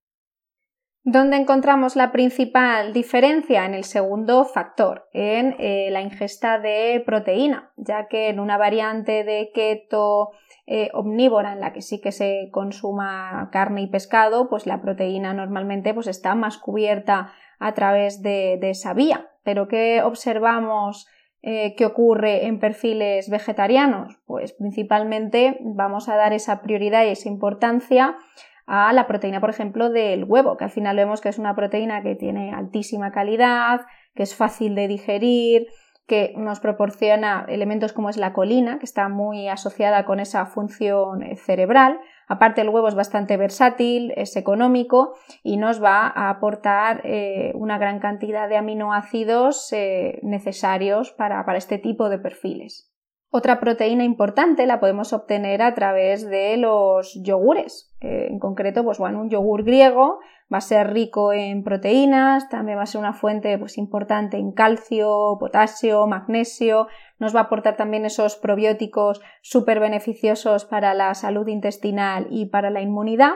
¿Dónde 1.03 1.37
encontramos 1.37 1.95
la 1.95 2.11
principal 2.11 2.91
diferencia? 2.91 3.65
En 3.65 3.73
el 3.73 3.85
segundo 3.85 4.43
factor, 4.43 5.07
en 5.13 5.55
la 5.93 6.01
ingesta 6.01 6.59
de 6.59 7.01
proteína, 7.05 7.71
ya 7.77 8.07
que 8.07 8.27
en 8.27 8.41
una 8.41 8.57
variante 8.57 9.23
de 9.23 9.51
keto 9.53 10.31
eh, 10.69 10.89
omnívora 10.93 11.53
en 11.53 11.61
la 11.61 11.71
que 11.71 11.81
sí 11.81 12.01
que 12.01 12.11
se 12.11 12.49
consuma 12.51 13.47
carne 13.53 13.83
y 13.83 13.87
pescado, 13.87 14.49
pues 14.49 14.67
la 14.67 14.81
proteína 14.81 15.33
normalmente 15.33 15.93
pues 15.93 16.07
está 16.07 16.35
más 16.35 16.57
cubierta 16.57 17.31
a 17.57 17.73
través 17.73 18.21
de, 18.21 18.59
esa 18.61 18.93
vía. 18.93 19.29
Pero 19.43 19.69
¿qué 19.69 20.01
observamos 20.03 21.07
eh, 21.49 21.75
que 21.75 21.85
ocurre 21.85 22.45
en 22.45 22.59
perfiles 22.59 23.29
vegetarianos? 23.29 24.19
Pues 24.25 24.51
principalmente 24.51 25.57
vamos 25.61 26.09
a 26.09 26.17
dar 26.17 26.33
esa 26.33 26.61
prioridad 26.61 27.05
y 27.05 27.11
esa 27.11 27.29
importancia 27.29 28.17
a 28.65 28.91
la 28.91 29.07
proteína, 29.07 29.39
por 29.39 29.49
ejemplo, 29.49 29.89
del 29.89 30.25
huevo, 30.25 30.57
que 30.57 30.65
al 30.65 30.71
final 30.71 30.97
vemos 30.97 31.21
que 31.21 31.29
es 31.29 31.39
una 31.39 31.55
proteína 31.55 32.03
que 32.03 32.15
tiene 32.15 32.53
altísima 32.53 33.13
calidad, 33.13 33.85
que 34.13 34.23
es 34.23 34.35
fácil 34.35 34.75
de 34.75 34.89
digerir, 34.89 35.67
que 36.07 36.33
nos 36.37 36.61
proporciona 36.61 37.45
elementos 37.49 37.91
como 37.91 38.09
es 38.09 38.17
la 38.17 38.31
colina, 38.31 38.79
que 38.79 38.85
está 38.85 39.09
muy 39.09 39.49
asociada 39.49 40.05
con 40.05 40.21
esa 40.21 40.45
función 40.45 41.21
eh, 41.21 41.35
cerebral. 41.35 41.99
Aparte 42.29 42.61
el 42.61 42.69
huevo 42.69 42.87
es 42.87 42.95
bastante 42.95 43.35
versátil, 43.35 44.13
es 44.15 44.35
económico 44.37 45.15
y 45.43 45.57
nos 45.57 45.83
va 45.83 46.07
a 46.07 46.29
aportar 46.29 47.01
eh, 47.03 47.51
una 47.55 47.77
gran 47.77 47.99
cantidad 47.99 48.47
de 48.47 48.57
aminoácidos 48.57 49.71
eh, 49.73 50.19
necesarios 50.23 51.11
para 51.11 51.57
este 51.57 51.77
tipo 51.77 52.09
de 52.09 52.19
perfiles. 52.19 52.93
Otra 53.29 53.59
proteína 53.59 54.05
importante 54.05 54.65
la 54.65 54.79
podemos 54.79 55.11
obtener 55.11 55.61
a 55.61 55.73
través 55.73 56.25
de 56.27 56.55
los 56.55 57.19
yogures. 57.21 57.86
Eh, 57.99 58.27
en 58.29 58.39
concreto, 58.39 58.83
pues 58.83 58.99
bueno, 58.99 59.21
un 59.21 59.29
yogur 59.29 59.63
griego 59.63 60.19
va 60.53 60.59
a 60.59 60.61
ser 60.61 60.93
rico 60.93 61.33
en 61.33 61.63
proteínas, 61.63 62.47
también 62.47 62.77
va 62.77 62.83
a 62.83 62.85
ser 62.85 62.99
una 62.99 63.13
fuente 63.13 63.57
pues, 63.57 63.77
importante 63.77 64.37
en 64.37 64.51
calcio, 64.51 65.37
potasio, 65.39 66.05
magnesio, 66.05 66.87
nos 67.19 67.35
va 67.35 67.41
a 67.41 67.43
aportar 67.43 67.75
también 67.75 68.05
esos 68.05 68.35
probióticos 68.35 69.21
súper 69.41 69.79
beneficiosos 69.79 70.65
para 70.65 70.93
la 70.93 71.13
salud 71.15 71.47
intestinal 71.47 72.27
y 72.29 72.45
para 72.45 72.69
la 72.69 72.81
inmunidad. 72.81 73.33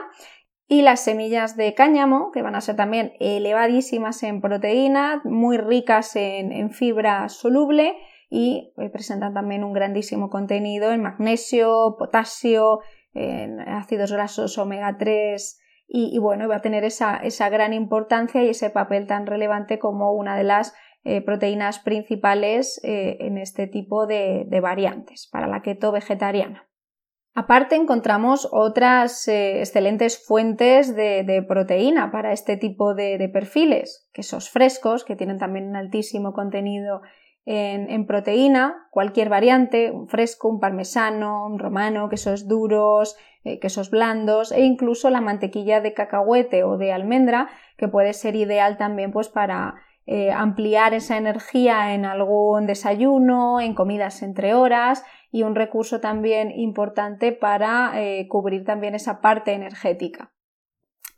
Y 0.68 0.82
las 0.82 1.00
semillas 1.00 1.56
de 1.56 1.74
cáñamo, 1.74 2.30
que 2.32 2.40
van 2.40 2.54
a 2.54 2.60
ser 2.60 2.76
también 2.76 3.12
elevadísimas 3.20 4.22
en 4.22 4.40
proteína, 4.40 5.20
muy 5.24 5.58
ricas 5.58 6.16
en 6.16 6.70
fibra 6.70 7.28
soluble 7.28 7.96
y 8.34 8.72
eh, 8.78 8.88
presentan 8.88 9.34
también 9.34 9.62
un 9.62 9.74
grandísimo 9.74 10.30
contenido 10.30 10.90
en 10.90 11.02
magnesio, 11.02 11.96
potasio, 11.98 12.80
en 13.14 13.60
ácidos 13.60 14.12
grasos 14.12 14.58
omega 14.58 14.96
3 14.98 15.58
y, 15.94 16.18
bueno, 16.18 16.48
va 16.48 16.56
a 16.56 16.62
tener 16.62 16.84
esa, 16.84 17.20
gran 17.50 17.74
importancia 17.74 18.42
y 18.42 18.48
ese 18.48 18.70
papel 18.70 19.06
tan 19.06 19.26
relevante 19.26 19.78
como 19.78 20.12
una 20.12 20.36
de 20.36 20.44
las 20.44 20.74
eh, 21.04 21.20
proteínas 21.20 21.80
principales 21.80 22.80
eh, 22.82 23.18
en 23.20 23.36
este 23.36 23.66
tipo 23.66 24.06
de, 24.06 24.46
variantes 24.62 25.28
para 25.30 25.46
la 25.48 25.60
keto 25.60 25.92
vegetariana. 25.92 26.66
Aparte 27.34 27.76
encontramos 27.76 28.48
otras 28.52 29.28
excelentes 29.28 30.24
fuentes 30.24 30.96
de, 30.96 31.44
proteína 31.46 32.10
para 32.10 32.32
este 32.32 32.56
tipo 32.56 32.94
de, 32.94 33.18
de, 33.18 33.28
perfiles, 33.28 34.08
quesos 34.14 34.48
frescos 34.48 35.04
que 35.04 35.16
tienen 35.16 35.38
también 35.38 35.68
un 35.68 35.76
altísimo 35.76 36.32
contenido 36.32 37.02
en, 37.44 38.06
proteína, 38.06 38.86
cualquier 38.90 39.28
variante, 39.28 39.90
un 39.90 40.08
fresco, 40.08 40.48
un 40.48 40.60
parmesano, 40.60 41.46
un 41.46 41.58
romano, 41.58 42.08
quesos 42.08 42.46
duros, 42.46 43.16
eh, 43.44 43.58
quesos 43.58 43.90
blandos 43.90 44.52
e 44.52 44.62
incluso 44.62 45.10
la 45.10 45.20
mantequilla 45.20 45.80
de 45.80 45.94
cacahuete 45.94 46.62
o 46.62 46.78
de 46.78 46.92
almendra, 46.92 47.48
que 47.76 47.88
puede 47.88 48.12
ser 48.12 48.36
ideal 48.36 48.76
también 48.76 49.10
pues 49.10 49.28
para 49.28 49.74
eh, 50.06 50.30
ampliar 50.30 50.94
esa 50.94 51.16
energía 51.16 51.94
en 51.94 52.04
algún 52.04 52.66
desayuno, 52.66 53.60
en 53.60 53.74
comidas 53.74 54.22
entre 54.22 54.54
horas 54.54 55.04
y 55.32 55.42
un 55.42 55.54
recurso 55.54 56.00
también 56.00 56.50
importante 56.50 57.32
para 57.32 57.92
eh, 57.94 58.28
cubrir 58.28 58.64
también 58.64 58.94
esa 58.94 59.20
parte 59.20 59.52
energética. 59.52 60.32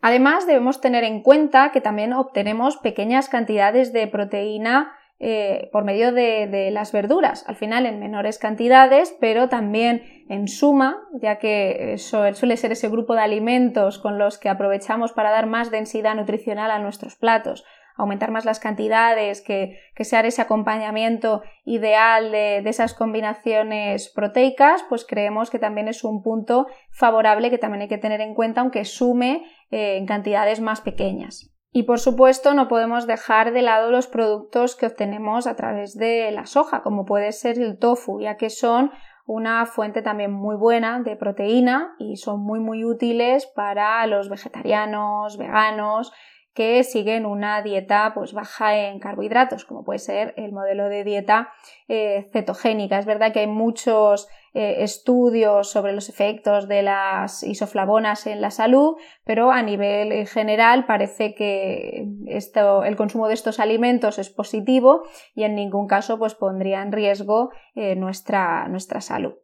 Además, 0.00 0.46
debemos 0.46 0.82
tener 0.82 1.02
en 1.02 1.22
cuenta 1.22 1.72
que 1.72 1.80
también 1.80 2.12
obtenemos 2.12 2.76
pequeñas 2.76 3.30
cantidades 3.30 3.92
de 3.94 4.06
proteína 4.06 4.92
eh, 5.20 5.68
por 5.72 5.84
medio 5.84 6.12
de, 6.12 6.70
las 6.72 6.92
verduras, 6.92 7.44
al 7.48 7.56
final 7.56 7.86
en 7.86 8.00
menores 8.00 8.38
cantidades, 8.38 9.16
pero 9.20 9.48
también 9.48 10.02
en 10.28 10.48
suma, 10.48 10.98
ya 11.20 11.38
que 11.38 11.96
suele 11.98 12.56
ser 12.56 12.72
ese 12.72 12.88
grupo 12.88 13.14
de 13.14 13.22
alimentos 13.22 13.98
con 13.98 14.18
los 14.18 14.38
que 14.38 14.48
aprovechamos 14.48 15.12
para 15.12 15.30
dar 15.30 15.46
más 15.46 15.70
densidad 15.70 16.16
nutricional 16.16 16.70
a 16.70 16.78
nuestros 16.78 17.16
platos, 17.16 17.64
aumentar 17.96 18.30
más 18.30 18.44
las 18.44 18.58
cantidades, 18.58 19.40
que, 19.40 19.78
que 19.94 20.04
sea 20.04 20.20
ese 20.20 20.42
acompañamiento 20.42 21.42
ideal 21.64 22.32
de, 22.32 22.58
esas 22.58 22.94
combinaciones 22.94 24.08
proteicas, 24.08 24.84
pues 24.88 25.06
creemos 25.06 25.50
que 25.50 25.58
también 25.58 25.88
es 25.88 26.02
un 26.02 26.22
punto 26.22 26.66
favorable 26.90 27.50
que 27.50 27.58
también 27.58 27.82
hay 27.82 27.88
que 27.88 27.98
tener 27.98 28.20
en 28.20 28.34
cuenta, 28.34 28.60
aunque 28.60 28.84
sume 28.84 29.44
eh, 29.70 29.96
en 29.96 30.06
cantidades 30.06 30.60
más 30.60 30.80
pequeñas. 30.80 31.53
Y 31.76 31.82
por 31.82 31.98
supuesto 31.98 32.54
no 32.54 32.68
podemos 32.68 33.08
dejar 33.08 33.52
de 33.52 33.60
lado 33.60 33.90
los 33.90 34.06
productos 34.06 34.76
que 34.76 34.86
obtenemos 34.86 35.48
a 35.48 35.56
través 35.56 35.96
de 35.96 36.30
la 36.30 36.46
soja, 36.46 36.84
como 36.84 37.04
puede 37.04 37.32
ser 37.32 37.58
el 37.58 37.80
tofu, 37.80 38.20
ya 38.20 38.36
que 38.36 38.48
son 38.48 38.92
una 39.26 39.66
fuente 39.66 40.00
también 40.00 40.30
muy 40.30 40.54
buena 40.54 41.00
de 41.00 41.16
proteína 41.16 41.96
y 41.98 42.16
son 42.16 42.44
muy 42.44 42.60
muy 42.60 42.84
útiles 42.84 43.46
para 43.56 44.06
los 44.06 44.28
vegetarianos, 44.28 45.36
veganos 45.36 46.12
que 46.54 46.84
siguen 46.84 47.26
una 47.26 47.62
dieta 47.62 48.12
pues 48.14 48.32
baja 48.32 48.76
en 48.78 49.00
carbohidratos, 49.00 49.64
como 49.64 49.84
puede 49.84 49.98
ser 49.98 50.34
el 50.36 50.52
modelo 50.52 50.88
de 50.88 51.02
dieta 51.02 51.52
eh, 51.88 52.28
cetogénica. 52.32 52.98
Es 52.98 53.06
verdad 53.06 53.32
que 53.32 53.40
hay 53.40 53.46
muchos 53.48 54.28
eh, 54.54 54.84
estudios 54.84 55.68
sobre 55.68 55.92
los 55.92 56.08
efectos 56.08 56.68
de 56.68 56.82
las 56.82 57.42
isoflavonas 57.42 58.28
en 58.28 58.40
la 58.40 58.52
salud, 58.52 58.96
pero 59.24 59.50
a 59.50 59.62
nivel 59.62 60.28
general 60.28 60.86
parece 60.86 61.34
que 61.34 62.06
esto, 62.28 62.84
el 62.84 62.94
consumo 62.94 63.26
de 63.26 63.34
estos 63.34 63.58
alimentos 63.58 64.20
es 64.20 64.30
positivo 64.30 65.02
y 65.34 65.42
en 65.42 65.56
ningún 65.56 65.88
caso 65.88 66.18
pues, 66.20 66.36
pondría 66.36 66.82
en 66.82 66.92
riesgo 66.92 67.50
eh, 67.74 67.96
nuestra, 67.96 68.68
nuestra 68.68 69.00
salud. 69.00 69.34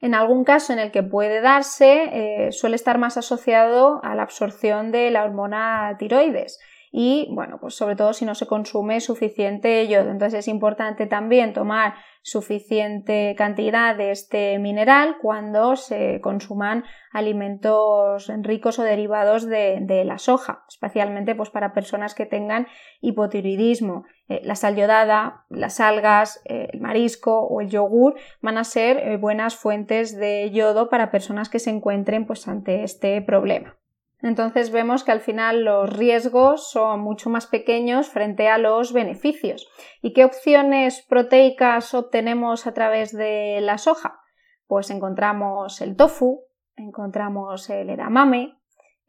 En 0.00 0.14
algún 0.14 0.44
caso 0.44 0.72
en 0.72 0.78
el 0.78 0.90
que 0.90 1.02
puede 1.02 1.40
darse, 1.40 2.46
eh, 2.46 2.52
suele 2.52 2.76
estar 2.76 2.98
más 2.98 3.16
asociado 3.16 4.00
a 4.02 4.14
la 4.14 4.22
absorción 4.22 4.92
de 4.92 5.10
la 5.10 5.24
hormona 5.24 5.94
tiroides 5.98 6.58
y, 6.92 7.28
bueno, 7.30 7.58
pues 7.60 7.74
sobre 7.74 7.94
todo 7.94 8.12
si 8.12 8.24
no 8.24 8.34
se 8.34 8.46
consume 8.46 9.00
suficiente 9.00 9.86
yodo. 9.86 10.10
Entonces 10.10 10.40
es 10.40 10.48
importante 10.48 11.06
también 11.06 11.52
tomar 11.52 11.94
suficiente 12.22 13.34
cantidad 13.38 13.96
de 13.96 14.10
este 14.10 14.58
mineral 14.58 15.16
cuando 15.22 15.76
se 15.76 16.20
consuman 16.20 16.84
alimentos 17.12 18.30
ricos 18.42 18.78
o 18.78 18.82
derivados 18.82 19.46
de, 19.46 20.02
la 20.04 20.18
soja, 20.18 20.64
especialmente 20.68 21.34
pues, 21.34 21.50
para 21.50 21.72
personas 21.72 22.14
que 22.14 22.26
tengan 22.26 22.66
hipotiroidismo. 23.00 24.04
Eh, 24.28 24.40
la 24.44 24.54
sal 24.54 24.76
yodada, 24.76 25.46
las 25.48 25.80
algas, 25.80 26.42
eh, 26.44 26.68
el 26.72 26.80
marisco 26.80 27.40
o 27.40 27.60
el 27.60 27.68
yogur 27.68 28.16
van 28.42 28.58
a 28.58 28.64
ser 28.64 28.98
eh, 28.98 29.16
buenas 29.16 29.56
fuentes 29.56 30.16
de 30.16 30.50
yodo 30.50 30.88
para 30.88 31.10
personas 31.10 31.48
que 31.48 31.58
se 31.60 31.70
encuentren 31.70 32.26
pues, 32.26 32.48
ante 32.48 32.82
este 32.82 33.22
problema. 33.22 33.79
Entonces 34.22 34.70
vemos 34.70 35.02
que 35.02 35.12
al 35.12 35.20
final 35.20 35.64
los 35.64 35.90
riesgos 35.90 36.70
son 36.70 37.00
mucho 37.00 37.30
más 37.30 37.46
pequeños 37.46 38.08
frente 38.08 38.48
a 38.48 38.58
los 38.58 38.92
beneficios. 38.92 39.68
¿Y 40.02 40.12
qué 40.12 40.24
opciones 40.24 41.04
proteicas 41.08 41.94
obtenemos 41.94 42.66
a 42.66 42.74
través 42.74 43.16
de 43.16 43.60
la 43.62 43.78
soja? 43.78 44.20
Pues 44.66 44.90
encontramos 44.90 45.80
el 45.80 45.96
tofu, 45.96 46.44
encontramos 46.76 47.70
el 47.70 47.90
edamame, 47.90 48.58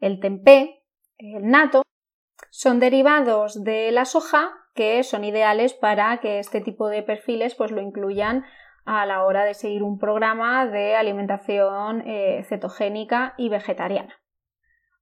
el 0.00 0.18
tempeh, 0.18 0.82
el 1.18 1.46
nato. 1.46 1.82
Son 2.50 2.80
derivados 2.80 3.62
de 3.62 3.92
la 3.92 4.04
soja 4.04 4.50
que 4.74 5.02
son 5.02 5.24
ideales 5.24 5.74
para 5.74 6.18
que 6.20 6.38
este 6.38 6.62
tipo 6.62 6.88
de 6.88 7.02
perfiles 7.02 7.54
pues 7.54 7.70
lo 7.70 7.82
incluyan 7.82 8.44
a 8.84 9.06
la 9.06 9.24
hora 9.24 9.44
de 9.44 9.54
seguir 9.54 9.82
un 9.82 9.98
programa 9.98 10.66
de 10.66 10.96
alimentación 10.96 12.02
eh, 12.06 12.44
cetogénica 12.48 13.34
y 13.36 13.48
vegetariana. 13.48 14.21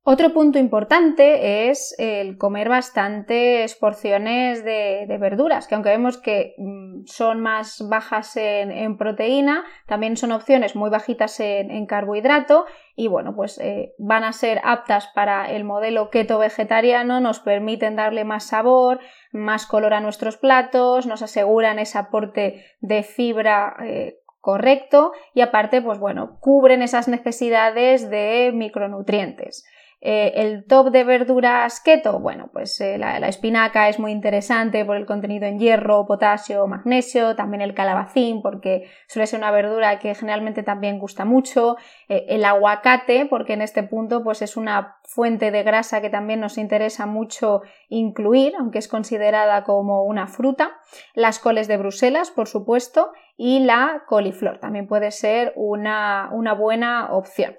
Otro 0.02 0.32
punto 0.32 0.58
importante 0.58 1.68
es 1.68 1.94
el 1.98 2.38
comer 2.38 2.70
bastantes 2.70 3.74
porciones 3.74 4.64
de, 4.64 5.04
verduras, 5.20 5.68
que 5.68 5.74
aunque 5.74 5.90
vemos 5.90 6.16
que 6.16 6.54
mm, 6.56 7.04
son 7.04 7.40
más 7.40 7.86
bajas 7.86 8.34
en, 8.38 8.96
proteína, 8.96 9.62
también 9.86 10.16
son 10.16 10.32
opciones 10.32 10.74
muy 10.74 10.88
bajitas 10.88 11.38
en, 11.40 11.84
carbohidrato 11.84 12.64
y 12.96 13.08
bueno, 13.08 13.36
pues 13.36 13.58
eh, 13.58 13.92
van 13.98 14.24
a 14.24 14.32
ser 14.32 14.62
aptas 14.64 15.06
para 15.14 15.50
el 15.50 15.64
modelo 15.64 16.08
keto 16.08 16.38
vegetariano, 16.38 17.20
nos 17.20 17.40
permiten 17.40 17.96
darle 17.96 18.24
más 18.24 18.44
sabor, 18.44 19.00
más 19.32 19.66
color 19.66 19.92
a 19.92 20.00
nuestros 20.00 20.38
platos, 20.38 21.06
nos 21.06 21.20
aseguran 21.20 21.78
ese 21.78 21.98
aporte 21.98 22.64
de 22.80 23.02
fibra 23.02 23.76
eh, 23.84 24.18
correcto 24.40 25.12
y 25.34 25.42
aparte, 25.42 25.82
pues 25.82 25.98
bueno, 25.98 26.38
cubren 26.40 26.80
esas 26.80 27.06
necesidades 27.06 28.08
de 28.08 28.50
micronutrientes. 28.54 29.66
Eh, 30.02 30.32
el 30.36 30.64
top 30.64 30.90
de 30.90 31.04
verduras 31.04 31.80
keto, 31.80 32.20
bueno, 32.20 32.48
pues 32.54 32.80
eh, 32.80 32.96
la, 32.96 33.18
espinaca 33.28 33.90
es 33.90 33.98
muy 33.98 34.12
interesante 34.12 34.82
por 34.86 34.96
el 34.96 35.04
contenido 35.04 35.46
en 35.46 35.58
hierro, 35.58 36.06
potasio, 36.06 36.66
magnesio, 36.66 37.36
también 37.36 37.60
el 37.60 37.74
calabacín 37.74 38.40
porque 38.40 38.88
suele 39.08 39.26
ser 39.26 39.40
una 39.40 39.50
verdura 39.50 39.98
que 39.98 40.14
generalmente 40.14 40.62
también 40.62 40.98
gusta 40.98 41.26
mucho, 41.26 41.76
eh, 42.08 42.24
el 42.30 42.46
aguacate 42.46 43.26
porque 43.26 43.52
en 43.52 43.60
este 43.60 43.82
punto 43.82 44.24
pues 44.24 44.40
es 44.40 44.56
una 44.56 44.96
fuente 45.04 45.50
de 45.50 45.62
grasa 45.64 46.00
que 46.00 46.08
también 46.08 46.40
nos 46.40 46.56
interesa 46.56 47.04
mucho 47.04 47.60
incluir, 47.90 48.54
aunque 48.58 48.78
es 48.78 48.88
considerada 48.88 49.64
como 49.64 50.04
una 50.04 50.28
fruta, 50.28 50.78
las 51.14 51.38
coles 51.38 51.68
de 51.68 51.76
Bruselas, 51.76 52.30
por 52.30 52.48
supuesto, 52.48 53.12
y 53.36 53.60
la 53.60 54.04
coliflor 54.06 54.60
también 54.60 54.86
puede 54.86 55.10
ser 55.10 55.52
una 55.56 56.30
buena 56.56 57.12
opción. 57.12 57.54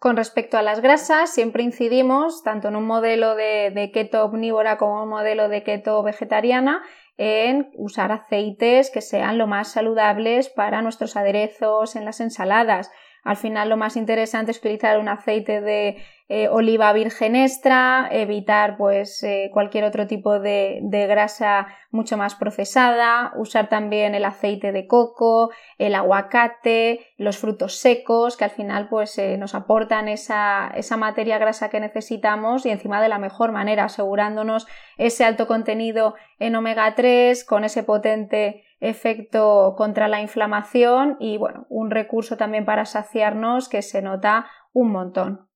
Con 0.00 0.16
respecto 0.16 0.56
a 0.56 0.62
las 0.62 0.80
grasas, 0.80 1.30
siempre 1.30 1.62
incidimos, 1.62 2.42
tanto 2.42 2.68
en 2.68 2.76
un 2.76 2.86
modelo 2.86 3.34
de, 3.34 3.90
keto 3.92 4.24
omnívora 4.24 4.78
como 4.78 4.96
en 4.96 5.02
un 5.02 5.08
modelo 5.10 5.50
de 5.50 5.62
keto 5.62 6.02
vegetariana, 6.02 6.82
en 7.18 7.70
usar 7.74 8.10
aceites 8.10 8.90
que 8.90 9.02
sean 9.02 9.36
lo 9.36 9.46
más 9.46 9.72
saludables 9.72 10.48
para 10.48 10.80
nuestros 10.80 11.18
aderezos 11.18 11.96
en 11.96 12.06
las 12.06 12.20
ensaladas. 12.20 12.90
Al 13.24 13.36
final 13.36 13.68
lo 13.68 13.76
más 13.76 13.96
interesante 13.96 14.50
es 14.52 14.58
utilizar 14.58 14.98
un 14.98 15.08
aceite 15.08 15.60
de 15.60 15.98
eh, 16.32 16.46
oliva 16.46 16.92
virgen 16.92 17.34
extra, 17.34 18.08
evitar 18.12 18.76
pues 18.76 19.20
eh, 19.24 19.50
cualquier 19.52 19.82
otro 19.82 20.06
tipo 20.06 20.38
de, 20.38 20.78
grasa 21.08 21.66
mucho 21.90 22.16
más 22.16 22.36
procesada, 22.36 23.32
usar 23.34 23.68
también 23.68 24.14
el 24.14 24.24
aceite 24.24 24.70
de 24.70 24.86
coco, 24.86 25.50
el 25.76 25.92
aguacate, 25.96 27.00
los 27.16 27.36
frutos 27.36 27.78
secos 27.78 28.36
que 28.36 28.44
al 28.44 28.50
final 28.50 28.88
pues 28.88 29.18
eh, 29.18 29.38
nos 29.38 29.56
aportan 29.56 30.06
esa, 30.06 30.70
esa 30.76 30.96
materia 30.96 31.36
grasa 31.38 31.68
que 31.68 31.80
necesitamos 31.80 32.64
y 32.64 32.70
encima 32.70 33.02
de 33.02 33.08
la 33.08 33.18
mejor 33.18 33.50
manera, 33.50 33.86
asegurándonos 33.86 34.68
ese 34.98 35.24
alto 35.24 35.48
contenido 35.48 36.14
en 36.38 36.54
omega 36.54 36.94
3 36.94 37.44
con 37.44 37.64
ese 37.64 37.82
potente 37.82 38.62
efecto 38.80 39.74
contra 39.76 40.08
la 40.08 40.20
inflamación 40.20 41.16
y 41.20 41.36
bueno, 41.36 41.66
un 41.68 41.90
recurso 41.90 42.36
también 42.36 42.64
para 42.64 42.86
saciarnos 42.86 43.68
que 43.68 43.82
se 43.82 44.02
nota 44.02 44.46
un 44.72 44.90
montón. 44.90 45.50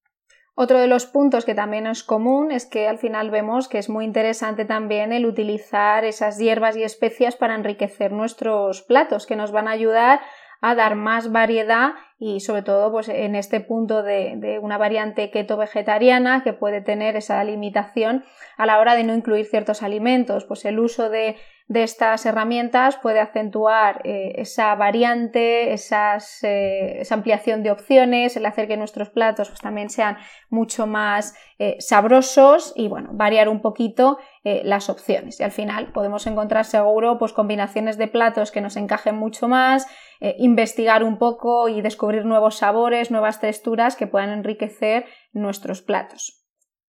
Otro 0.57 0.79
de 0.79 0.87
los 0.87 1.07
puntos 1.07 1.45
que 1.45 1.55
también 1.55 1.89
es 1.89 2.05
común 2.05 2.53
es 2.53 2.65
que 2.65 2.87
al 2.87 2.99
final 2.99 3.31
vemos 3.31 3.69
que 3.69 3.79
es 3.79 3.89
muy 3.89 4.05
interesante 4.05 4.65
también 4.65 5.13
el 5.13 5.27
utilizar 5.27 6.05
esas 6.05 6.39
hierbas 6.39 6.77
y 6.77 6.85
especias 6.85 7.35
para 7.35 7.57
enriquecer 7.57 8.13
nuestros 8.13 8.83
platos, 8.83 9.27
que 9.27 9.35
nos 9.35 9.51
van 9.51 9.67
a 9.67 9.73
ayudar 9.73 10.21
a 10.61 10.75
dar 10.75 10.95
más 10.95 11.33
variedad 11.33 11.95
y 12.19 12.41
sobre 12.41 12.63
todo 12.63 12.91
pues 12.93 13.09
en 13.09 13.35
este 13.35 13.61
punto 13.61 14.03
de, 14.03 14.35
de, 14.37 14.59
una 14.61 14.79
variante 14.79 15.31
keto 15.31 15.57
vegetariana 15.57 16.43
que 16.43 16.53
puede 16.53 16.81
tener 16.81 17.17
esa 17.17 17.43
limitación 17.45 18.25
a 18.57 18.65
la 18.65 18.79
hora 18.79 18.95
de 18.95 19.05
no 19.05 19.13
incluir 19.13 19.45
ciertos 19.45 19.83
alimentos 19.83 20.45
pues 20.45 20.65
el 20.65 20.79
uso 20.79 21.11
de 21.11 21.37
de 21.67 21.83
estas 21.83 22.27
herramientas 22.27 22.99
puede 22.99 23.21
acentuar 23.21 24.03
eh, 24.05 24.35
esa 24.37 24.75
variante, 24.75 25.73
eh, 25.73 25.75
esa 25.75 27.15
ampliación 27.15 27.63
de 27.63 27.71
opciones, 27.71 28.37
el 28.37 28.45
hacer 28.45 28.69
que 28.69 28.77
nuestros 28.77 29.09
platos 29.09 29.49
pues, 29.49 29.61
también 29.61 29.89
sean 29.89 30.19
mucho 30.51 30.87
más 30.87 31.35
eh, 31.59 31.77
sabrosos 31.79 32.75
y 32.77 32.89
bueno, 32.89 33.11
variar 33.13 33.49
un 33.49 33.61
poquito 33.61 34.19
las 34.45 34.91
opciones. 34.91 35.41
Y 35.41 35.43
al 35.43 35.53
final 35.53 35.91
podemos 35.93 36.27
encontrar 36.27 36.67
seguro 36.67 37.17
pues, 37.19 37.33
combinaciones 37.33 37.97
de 37.97 38.09
platos 38.09 38.51
que 38.51 38.61
nos 38.61 38.77
encajen 38.77 39.17
mucho 39.17 39.49
más, 39.49 39.87
investigar 40.21 41.03
un 41.03 41.17
poco 41.17 41.71
y 41.71 41.81
descubrir 41.81 42.27
nuevos 42.27 42.59
sabores, 42.59 43.11
nuevas 43.11 43.41
texturas 43.41 43.97
que 43.97 44.07
puedan 44.07 44.29
enriquecer 44.29 45.07
nuestros 45.33 45.81
platos. 45.81 46.44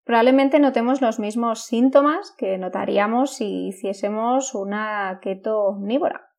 Probablemente 0.05 0.59
notemos 0.59 1.01
los 1.01 1.19
mismos 1.21 1.65
síntomas 1.65 2.35
que 2.37 2.59
notaríamos 2.59 3.35
si 3.35 3.69
hiciésemos 3.69 4.55
una 4.55 5.21
keto 5.23 5.61
omnívora. 5.65 6.33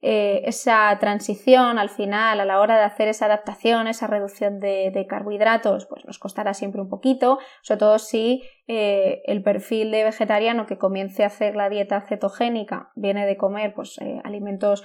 Eh, 0.00 0.42
esa 0.44 0.96
transición 1.00 1.76
al 1.76 1.88
final, 1.88 2.38
a 2.38 2.44
la 2.44 2.60
hora 2.60 2.78
de 2.78 2.84
hacer 2.84 3.08
esa 3.08 3.26
adaptación, 3.26 3.88
esa 3.88 4.06
reducción 4.06 4.60
de, 4.60 5.06
carbohidratos, 5.08 5.86
pues 5.86 6.04
nos 6.04 6.20
costará 6.20 6.54
siempre 6.54 6.80
un 6.80 6.88
poquito, 6.88 7.38
sobre 7.62 7.78
todo 7.80 7.98
si 7.98 8.44
eh, 8.68 9.22
el 9.24 9.42
perfil 9.42 9.90
de 9.90 10.04
vegetariano 10.04 10.66
que 10.66 10.78
comience 10.78 11.24
a 11.24 11.26
hacer 11.26 11.56
la 11.56 11.68
dieta 11.68 12.00
cetogénica 12.02 12.92
viene 12.94 13.26
de 13.26 13.36
comer 13.36 13.74
pues, 13.74 13.98
eh, 14.00 14.20
alimentos 14.24 14.84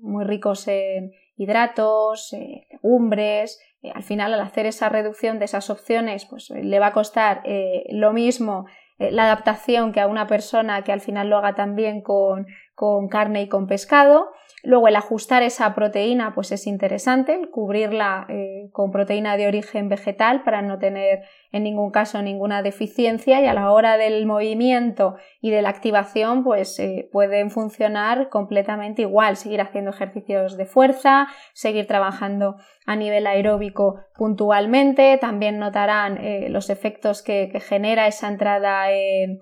muy 0.00 0.24
ricos 0.24 0.66
en 0.66 1.12
hidratos, 1.36 2.34
legumbres, 2.70 3.60
eh, 3.82 3.92
al 3.94 4.02
final 4.02 4.34
al 4.34 4.40
hacer 4.40 4.66
esa 4.66 4.88
reducción 4.88 5.38
de 5.38 5.46
esas 5.46 5.70
opciones 5.70 6.26
pues 6.26 6.50
le 6.50 6.78
va 6.78 6.88
a 6.88 6.92
costar 6.92 7.42
eh, 7.44 7.84
lo 7.90 8.12
mismo 8.12 8.66
eh, 8.98 9.10
la 9.10 9.24
adaptación 9.24 9.92
que 9.92 10.00
a 10.00 10.06
una 10.06 10.26
persona 10.26 10.82
que 10.82 10.92
al 10.92 11.00
final 11.00 11.30
lo 11.30 11.38
haga 11.38 11.54
también 11.54 12.02
con, 12.02 12.46
con 12.74 13.08
carne 13.08 13.42
y 13.42 13.48
con 13.48 13.66
pescado 13.66 14.30
Luego 14.62 14.88
el 14.88 14.96
ajustar 14.96 15.42
esa 15.42 15.74
proteína 15.74 16.34
pues 16.34 16.52
es 16.52 16.66
interesante, 16.66 17.40
cubrirla 17.50 18.26
con 18.72 18.90
proteína 18.90 19.36
de 19.36 19.46
origen 19.46 19.88
vegetal 19.88 20.42
para 20.42 20.62
no 20.62 20.78
tener 20.78 21.22
en 21.52 21.64
ningún 21.64 21.90
caso 21.90 22.22
ninguna 22.22 22.62
deficiencia 22.62 23.40
y 23.40 23.46
a 23.46 23.54
la 23.54 23.72
hora 23.72 23.96
del 23.96 24.26
movimiento 24.26 25.16
y 25.40 25.50
de 25.50 25.62
la 25.62 25.68
activación 25.68 26.44
pues 26.44 26.78
eh, 26.78 27.08
pueden 27.12 27.50
funcionar 27.50 28.28
completamente 28.28 29.02
igual, 29.02 29.36
seguir 29.36 29.60
haciendo 29.60 29.90
ejercicios 29.90 30.56
de 30.56 30.66
fuerza, 30.66 31.28
seguir 31.52 31.86
trabajando 31.86 32.56
a 32.86 32.96
nivel 32.96 33.26
aeróbico 33.26 34.00
puntualmente, 34.16 35.16
también 35.18 35.58
notarán 35.58 36.18
eh, 36.18 36.48
los 36.50 36.70
efectos 36.70 37.22
que, 37.22 37.50
genera 37.60 38.06
esa 38.06 38.28
entrada 38.28 38.90
en, 38.90 39.40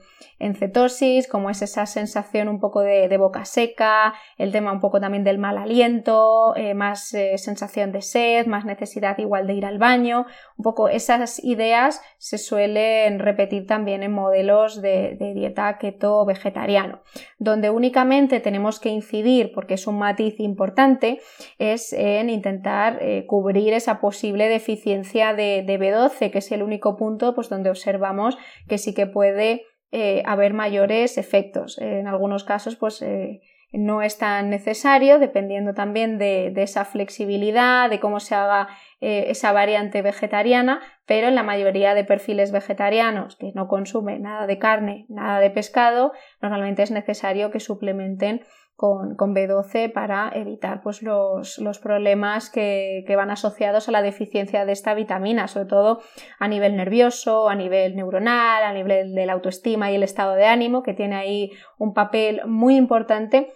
cetosis, 0.55 1.29
como 1.29 1.51
es 1.51 1.63
esa 1.63 1.87
sensación 1.87 2.49
un 2.49 2.61
poco 2.61 2.81
de, 2.81 3.17
boca 3.17 3.45
seca, 3.45 4.15
el 4.37 4.53
tema 4.53 4.73
un 4.73 4.81
poco 4.81 5.01
también 5.01 5.08
del 5.09 5.39
mal 5.39 5.59
aliento, 5.59 6.55
eh, 6.57 6.75
más 6.75 7.09
sensación 7.37 7.93
de 7.93 8.03
sed, 8.03 8.47
más 8.47 8.65
necesidad 8.65 9.17
igual 9.19 9.47
de 9.47 9.55
ir 9.55 9.65
al 9.65 9.79
baño, 9.79 10.27
un 10.57 10.63
poco 10.63 10.89
esas 10.89 11.43
ideas 11.43 12.03
se 12.19 12.39
suelen 12.39 13.19
repetir 13.19 13.67
también 13.67 14.03
en 14.03 14.13
modelos 14.13 14.83
de, 14.83 15.17
dieta 15.35 15.79
keto 15.79 16.25
vegetariano. 16.25 17.01
Donde 17.39 17.71
únicamente 17.71 18.41
tenemos 18.41 18.81
que 18.81 18.91
incidir, 18.91 19.53
porque 19.55 19.75
es 19.75 19.87
un 19.87 19.99
matiz 19.99 20.39
importante, 20.41 21.21
es 21.59 21.93
en 21.93 22.31
intentar 22.31 22.99
eh, 23.01 23.25
cubrir 23.27 23.73
esa 23.73 24.01
posible 24.01 24.49
deficiencia 24.49 25.33
de, 25.35 25.65
B12, 25.67 26.31
que 26.31 26.39
es 26.39 26.53
el 26.53 26.63
único 26.63 26.97
punto 26.97 27.35
pues, 27.35 27.49
donde 27.49 27.71
observamos 27.71 28.37
que 28.69 28.79
sí 28.79 28.95
que 28.95 29.07
puede 29.07 29.65
eh, 29.91 30.23
haber 30.27 30.53
mayores 30.53 31.17
efectos. 31.17 31.79
En 31.79 32.07
algunos 32.07 32.45
casos, 32.45 32.77
pues 32.77 33.01
eh, 33.01 33.41
no 33.73 34.03
es 34.03 34.19
tan 34.19 34.49
necesario, 34.51 35.19
dependiendo 35.19 35.75
también 35.75 36.19
de, 36.19 36.53
esa 36.57 36.85
flexibilidad, 36.85 37.91
de 37.91 38.01
cómo 38.01 38.21
se 38.21 38.35
haga 38.35 38.69
eh, 39.01 39.27
esa 39.29 39.53
variante 39.53 40.01
vegetariana, 40.03 40.81
pero 41.07 41.29
en 41.29 41.35
la 41.35 41.43
mayoría 41.43 41.95
de 41.95 42.05
perfiles 42.05 42.51
vegetarianos 42.51 43.37
que 43.37 43.53
no 43.55 43.69
consumen 43.69 44.23
nada 44.23 44.47
de 44.47 44.59
carne, 44.59 45.07
nada 45.09 45.41
de 45.41 45.51
pescado, 45.51 46.13
normalmente 46.41 46.83
es 46.83 46.91
necesario 46.91 47.51
que 47.51 47.61
suplementen 47.61 48.43
con, 48.79 49.35
B12 49.35 49.93
para 49.93 50.31
evitar 50.33 50.83
pues, 50.83 51.03
los, 51.03 51.59
problemas 51.83 52.49
que, 52.49 53.05
van 53.17 53.33
asociados 53.33 53.89
a 53.89 53.93
la 53.93 54.03
deficiencia 54.03 54.65
de 54.65 54.71
esta 54.71 54.95
vitamina, 54.95 55.49
sobre 55.49 55.67
todo 55.67 56.01
a 56.39 56.47
nivel 56.47 56.77
nervioso, 56.77 57.49
a 57.49 57.57
nivel 57.57 57.97
neuronal, 57.97 58.63
a 58.63 58.73
nivel 58.73 59.17
de 59.17 59.27
la 59.27 59.33
autoestima 59.33 59.91
y 59.91 59.97
el 59.97 60.05
estado 60.05 60.37
de 60.37 60.47
ánimo, 60.47 60.85
que 60.85 60.95
tiene 60.95 61.17
ahí 61.17 61.51
un 61.77 61.93
papel 61.93 62.43
muy 62.47 62.77
importante 62.77 63.53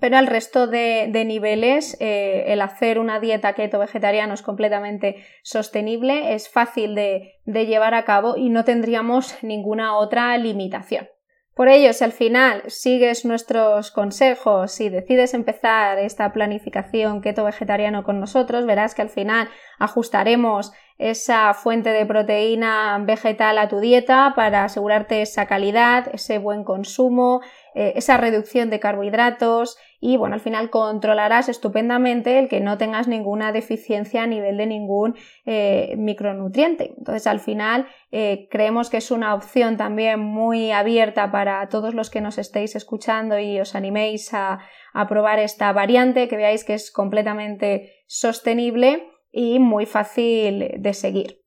pero 0.00 0.16
al 0.16 0.26
resto 0.26 0.66
de, 0.66 1.08
niveles 1.26 1.96
eh, 2.00 2.44
el 2.48 2.60
hacer 2.60 2.98
una 2.98 3.20
dieta 3.20 3.52
keto 3.54 3.78
vegetariana 3.78 4.34
es 4.34 4.42
completamente 4.42 5.24
sostenible, 5.42 6.34
es 6.34 6.48
fácil 6.48 6.94
de 6.94 7.66
llevar 7.66 7.94
a 7.94 8.04
cabo 8.04 8.36
y 8.36 8.50
no 8.50 8.64
tendríamos 8.64 9.36
ninguna 9.42 9.96
otra 9.96 10.36
limitación. 10.38 11.08
Por 11.54 11.68
ello, 11.68 11.92
si 11.92 12.02
al 12.02 12.10
final 12.10 12.64
sigues 12.66 13.24
nuestros 13.24 13.92
consejos 13.92 14.80
y 14.80 14.88
decides 14.88 15.34
empezar 15.34 16.00
esta 16.00 16.32
planificación 16.32 17.20
keto 17.20 17.44
vegetariano 17.44 18.02
con 18.02 18.18
nosotros, 18.18 18.66
verás 18.66 18.96
que 18.96 19.02
al 19.02 19.08
final 19.08 19.48
ajustaremos 19.78 20.72
esa 20.98 21.54
fuente 21.54 21.90
de 21.90 22.06
proteína 22.06 23.00
vegetal 23.06 23.58
a 23.58 23.68
tu 23.68 23.78
dieta 23.78 24.32
para 24.34 24.64
asegurarte 24.64 25.22
esa 25.22 25.46
calidad, 25.46 26.08
ese 26.12 26.38
buen 26.38 26.64
consumo, 26.64 27.40
eh, 27.74 27.92
esa 27.96 28.16
reducción 28.16 28.70
de 28.70 28.80
carbohidratos 28.80 29.76
y 30.00 30.16
bueno, 30.16 30.34
al 30.34 30.40
final 30.40 30.70
controlarás 30.70 31.48
estupendamente 31.48 32.38
el 32.38 32.48
que 32.48 32.60
no 32.60 32.78
tengas 32.78 33.08
ninguna 33.08 33.52
deficiencia 33.52 34.22
a 34.22 34.26
nivel 34.26 34.56
de 34.58 34.66
ningún 34.66 35.16
eh, 35.44 35.94
micronutriente. 35.96 36.94
Entonces 36.96 37.26
al 37.26 37.40
final 37.40 37.86
eh, 38.12 38.48
creemos 38.50 38.90
que 38.90 38.98
es 38.98 39.10
una 39.10 39.34
opción 39.34 39.76
también 39.76 40.20
muy 40.20 40.72
abierta 40.72 41.32
para 41.32 41.68
todos 41.68 41.94
los 41.94 42.10
que 42.10 42.20
nos 42.20 42.38
estéis 42.38 42.76
escuchando 42.76 43.38
y 43.38 43.58
os 43.58 43.74
animéis 43.74 44.32
a, 44.34 44.60
a 44.92 45.08
probar 45.08 45.38
esta 45.38 45.72
variante, 45.72 46.28
que 46.28 46.36
veáis 46.36 46.64
que 46.64 46.74
es 46.74 46.92
completamente 46.92 48.04
sostenible 48.06 49.10
y 49.32 49.58
muy 49.58 49.86
fácil 49.86 50.70
de 50.78 50.94
seguir. 50.94 51.43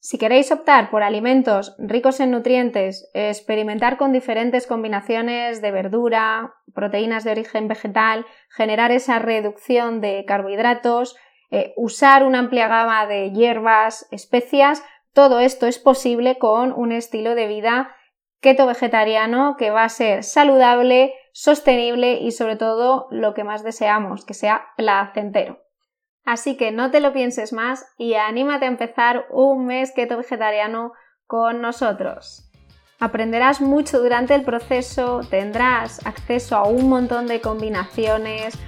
Si 0.00 0.16
queréis 0.16 0.52
optar 0.52 0.90
por 0.90 1.02
alimentos 1.02 1.74
ricos 1.78 2.20
en 2.20 2.30
nutrientes, 2.30 3.10
experimentar 3.14 3.96
con 3.96 4.12
diferentes 4.12 4.66
combinaciones 4.68 5.60
de 5.60 5.72
verdura, 5.72 6.54
proteínas 6.72 7.24
de 7.24 7.32
origen 7.32 7.66
vegetal, 7.66 8.24
generar 8.48 8.92
esa 8.92 9.18
reducción 9.18 10.00
de 10.00 10.24
carbohidratos, 10.24 11.16
eh, 11.50 11.72
usar 11.76 12.24
una 12.24 12.38
amplia 12.38 12.68
gama 12.68 13.06
de 13.06 13.32
hierbas, 13.32 14.06
especias, 14.12 14.84
todo 15.14 15.40
esto 15.40 15.66
es 15.66 15.80
posible 15.80 16.38
con 16.38 16.72
un 16.72 16.92
estilo 16.92 17.34
de 17.34 17.48
vida 17.48 17.94
keto 18.40 18.66
vegetariano 18.66 19.56
que 19.58 19.70
va 19.70 19.82
a 19.82 19.88
ser 19.88 20.22
saludable, 20.22 21.12
sostenible 21.32 22.20
y 22.20 22.30
sobre 22.30 22.54
todo 22.54 23.08
lo 23.10 23.34
que 23.34 23.42
más 23.42 23.64
deseamos, 23.64 24.24
que 24.24 24.34
sea 24.34 24.68
placentero. 24.76 25.67
Así 26.24 26.56
que 26.56 26.72
no 26.72 26.90
te 26.90 27.00
lo 27.00 27.12
pienses 27.12 27.52
más 27.52 27.86
y 27.96 28.14
anímate 28.14 28.66
a 28.66 28.68
empezar 28.68 29.26
un 29.30 29.66
mes 29.66 29.92
keto 29.94 30.16
vegetariano 30.16 30.92
con 31.26 31.60
nosotros. 31.60 32.50
Aprenderás 33.00 33.60
mucho 33.60 34.00
durante 34.00 34.34
el 34.34 34.42
proceso, 34.42 35.20
tendrás 35.30 36.04
acceso 36.04 36.56
a 36.56 36.66
un 36.66 36.88
montón 36.88 37.28
de 37.28 37.40
combinaciones 37.40 38.58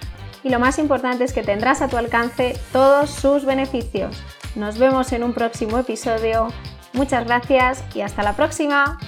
y 0.44 0.50
lo 0.50 0.58
más 0.58 0.78
importante 0.78 1.24
es 1.24 1.32
que 1.32 1.42
tendrás 1.42 1.82
a 1.82 1.88
tu 1.88 1.96
alcance 1.96 2.54
todos 2.72 3.10
sus 3.10 3.44
beneficios. 3.44 4.22
Nos 4.54 4.78
vemos 4.78 5.12
en 5.12 5.24
un 5.24 5.34
próximo 5.34 5.78
episodio. 5.78 6.48
Muchas 6.92 7.26
gracias 7.26 7.84
y 7.94 8.00
hasta 8.00 8.22
la 8.22 8.34
próxima. 8.34 8.98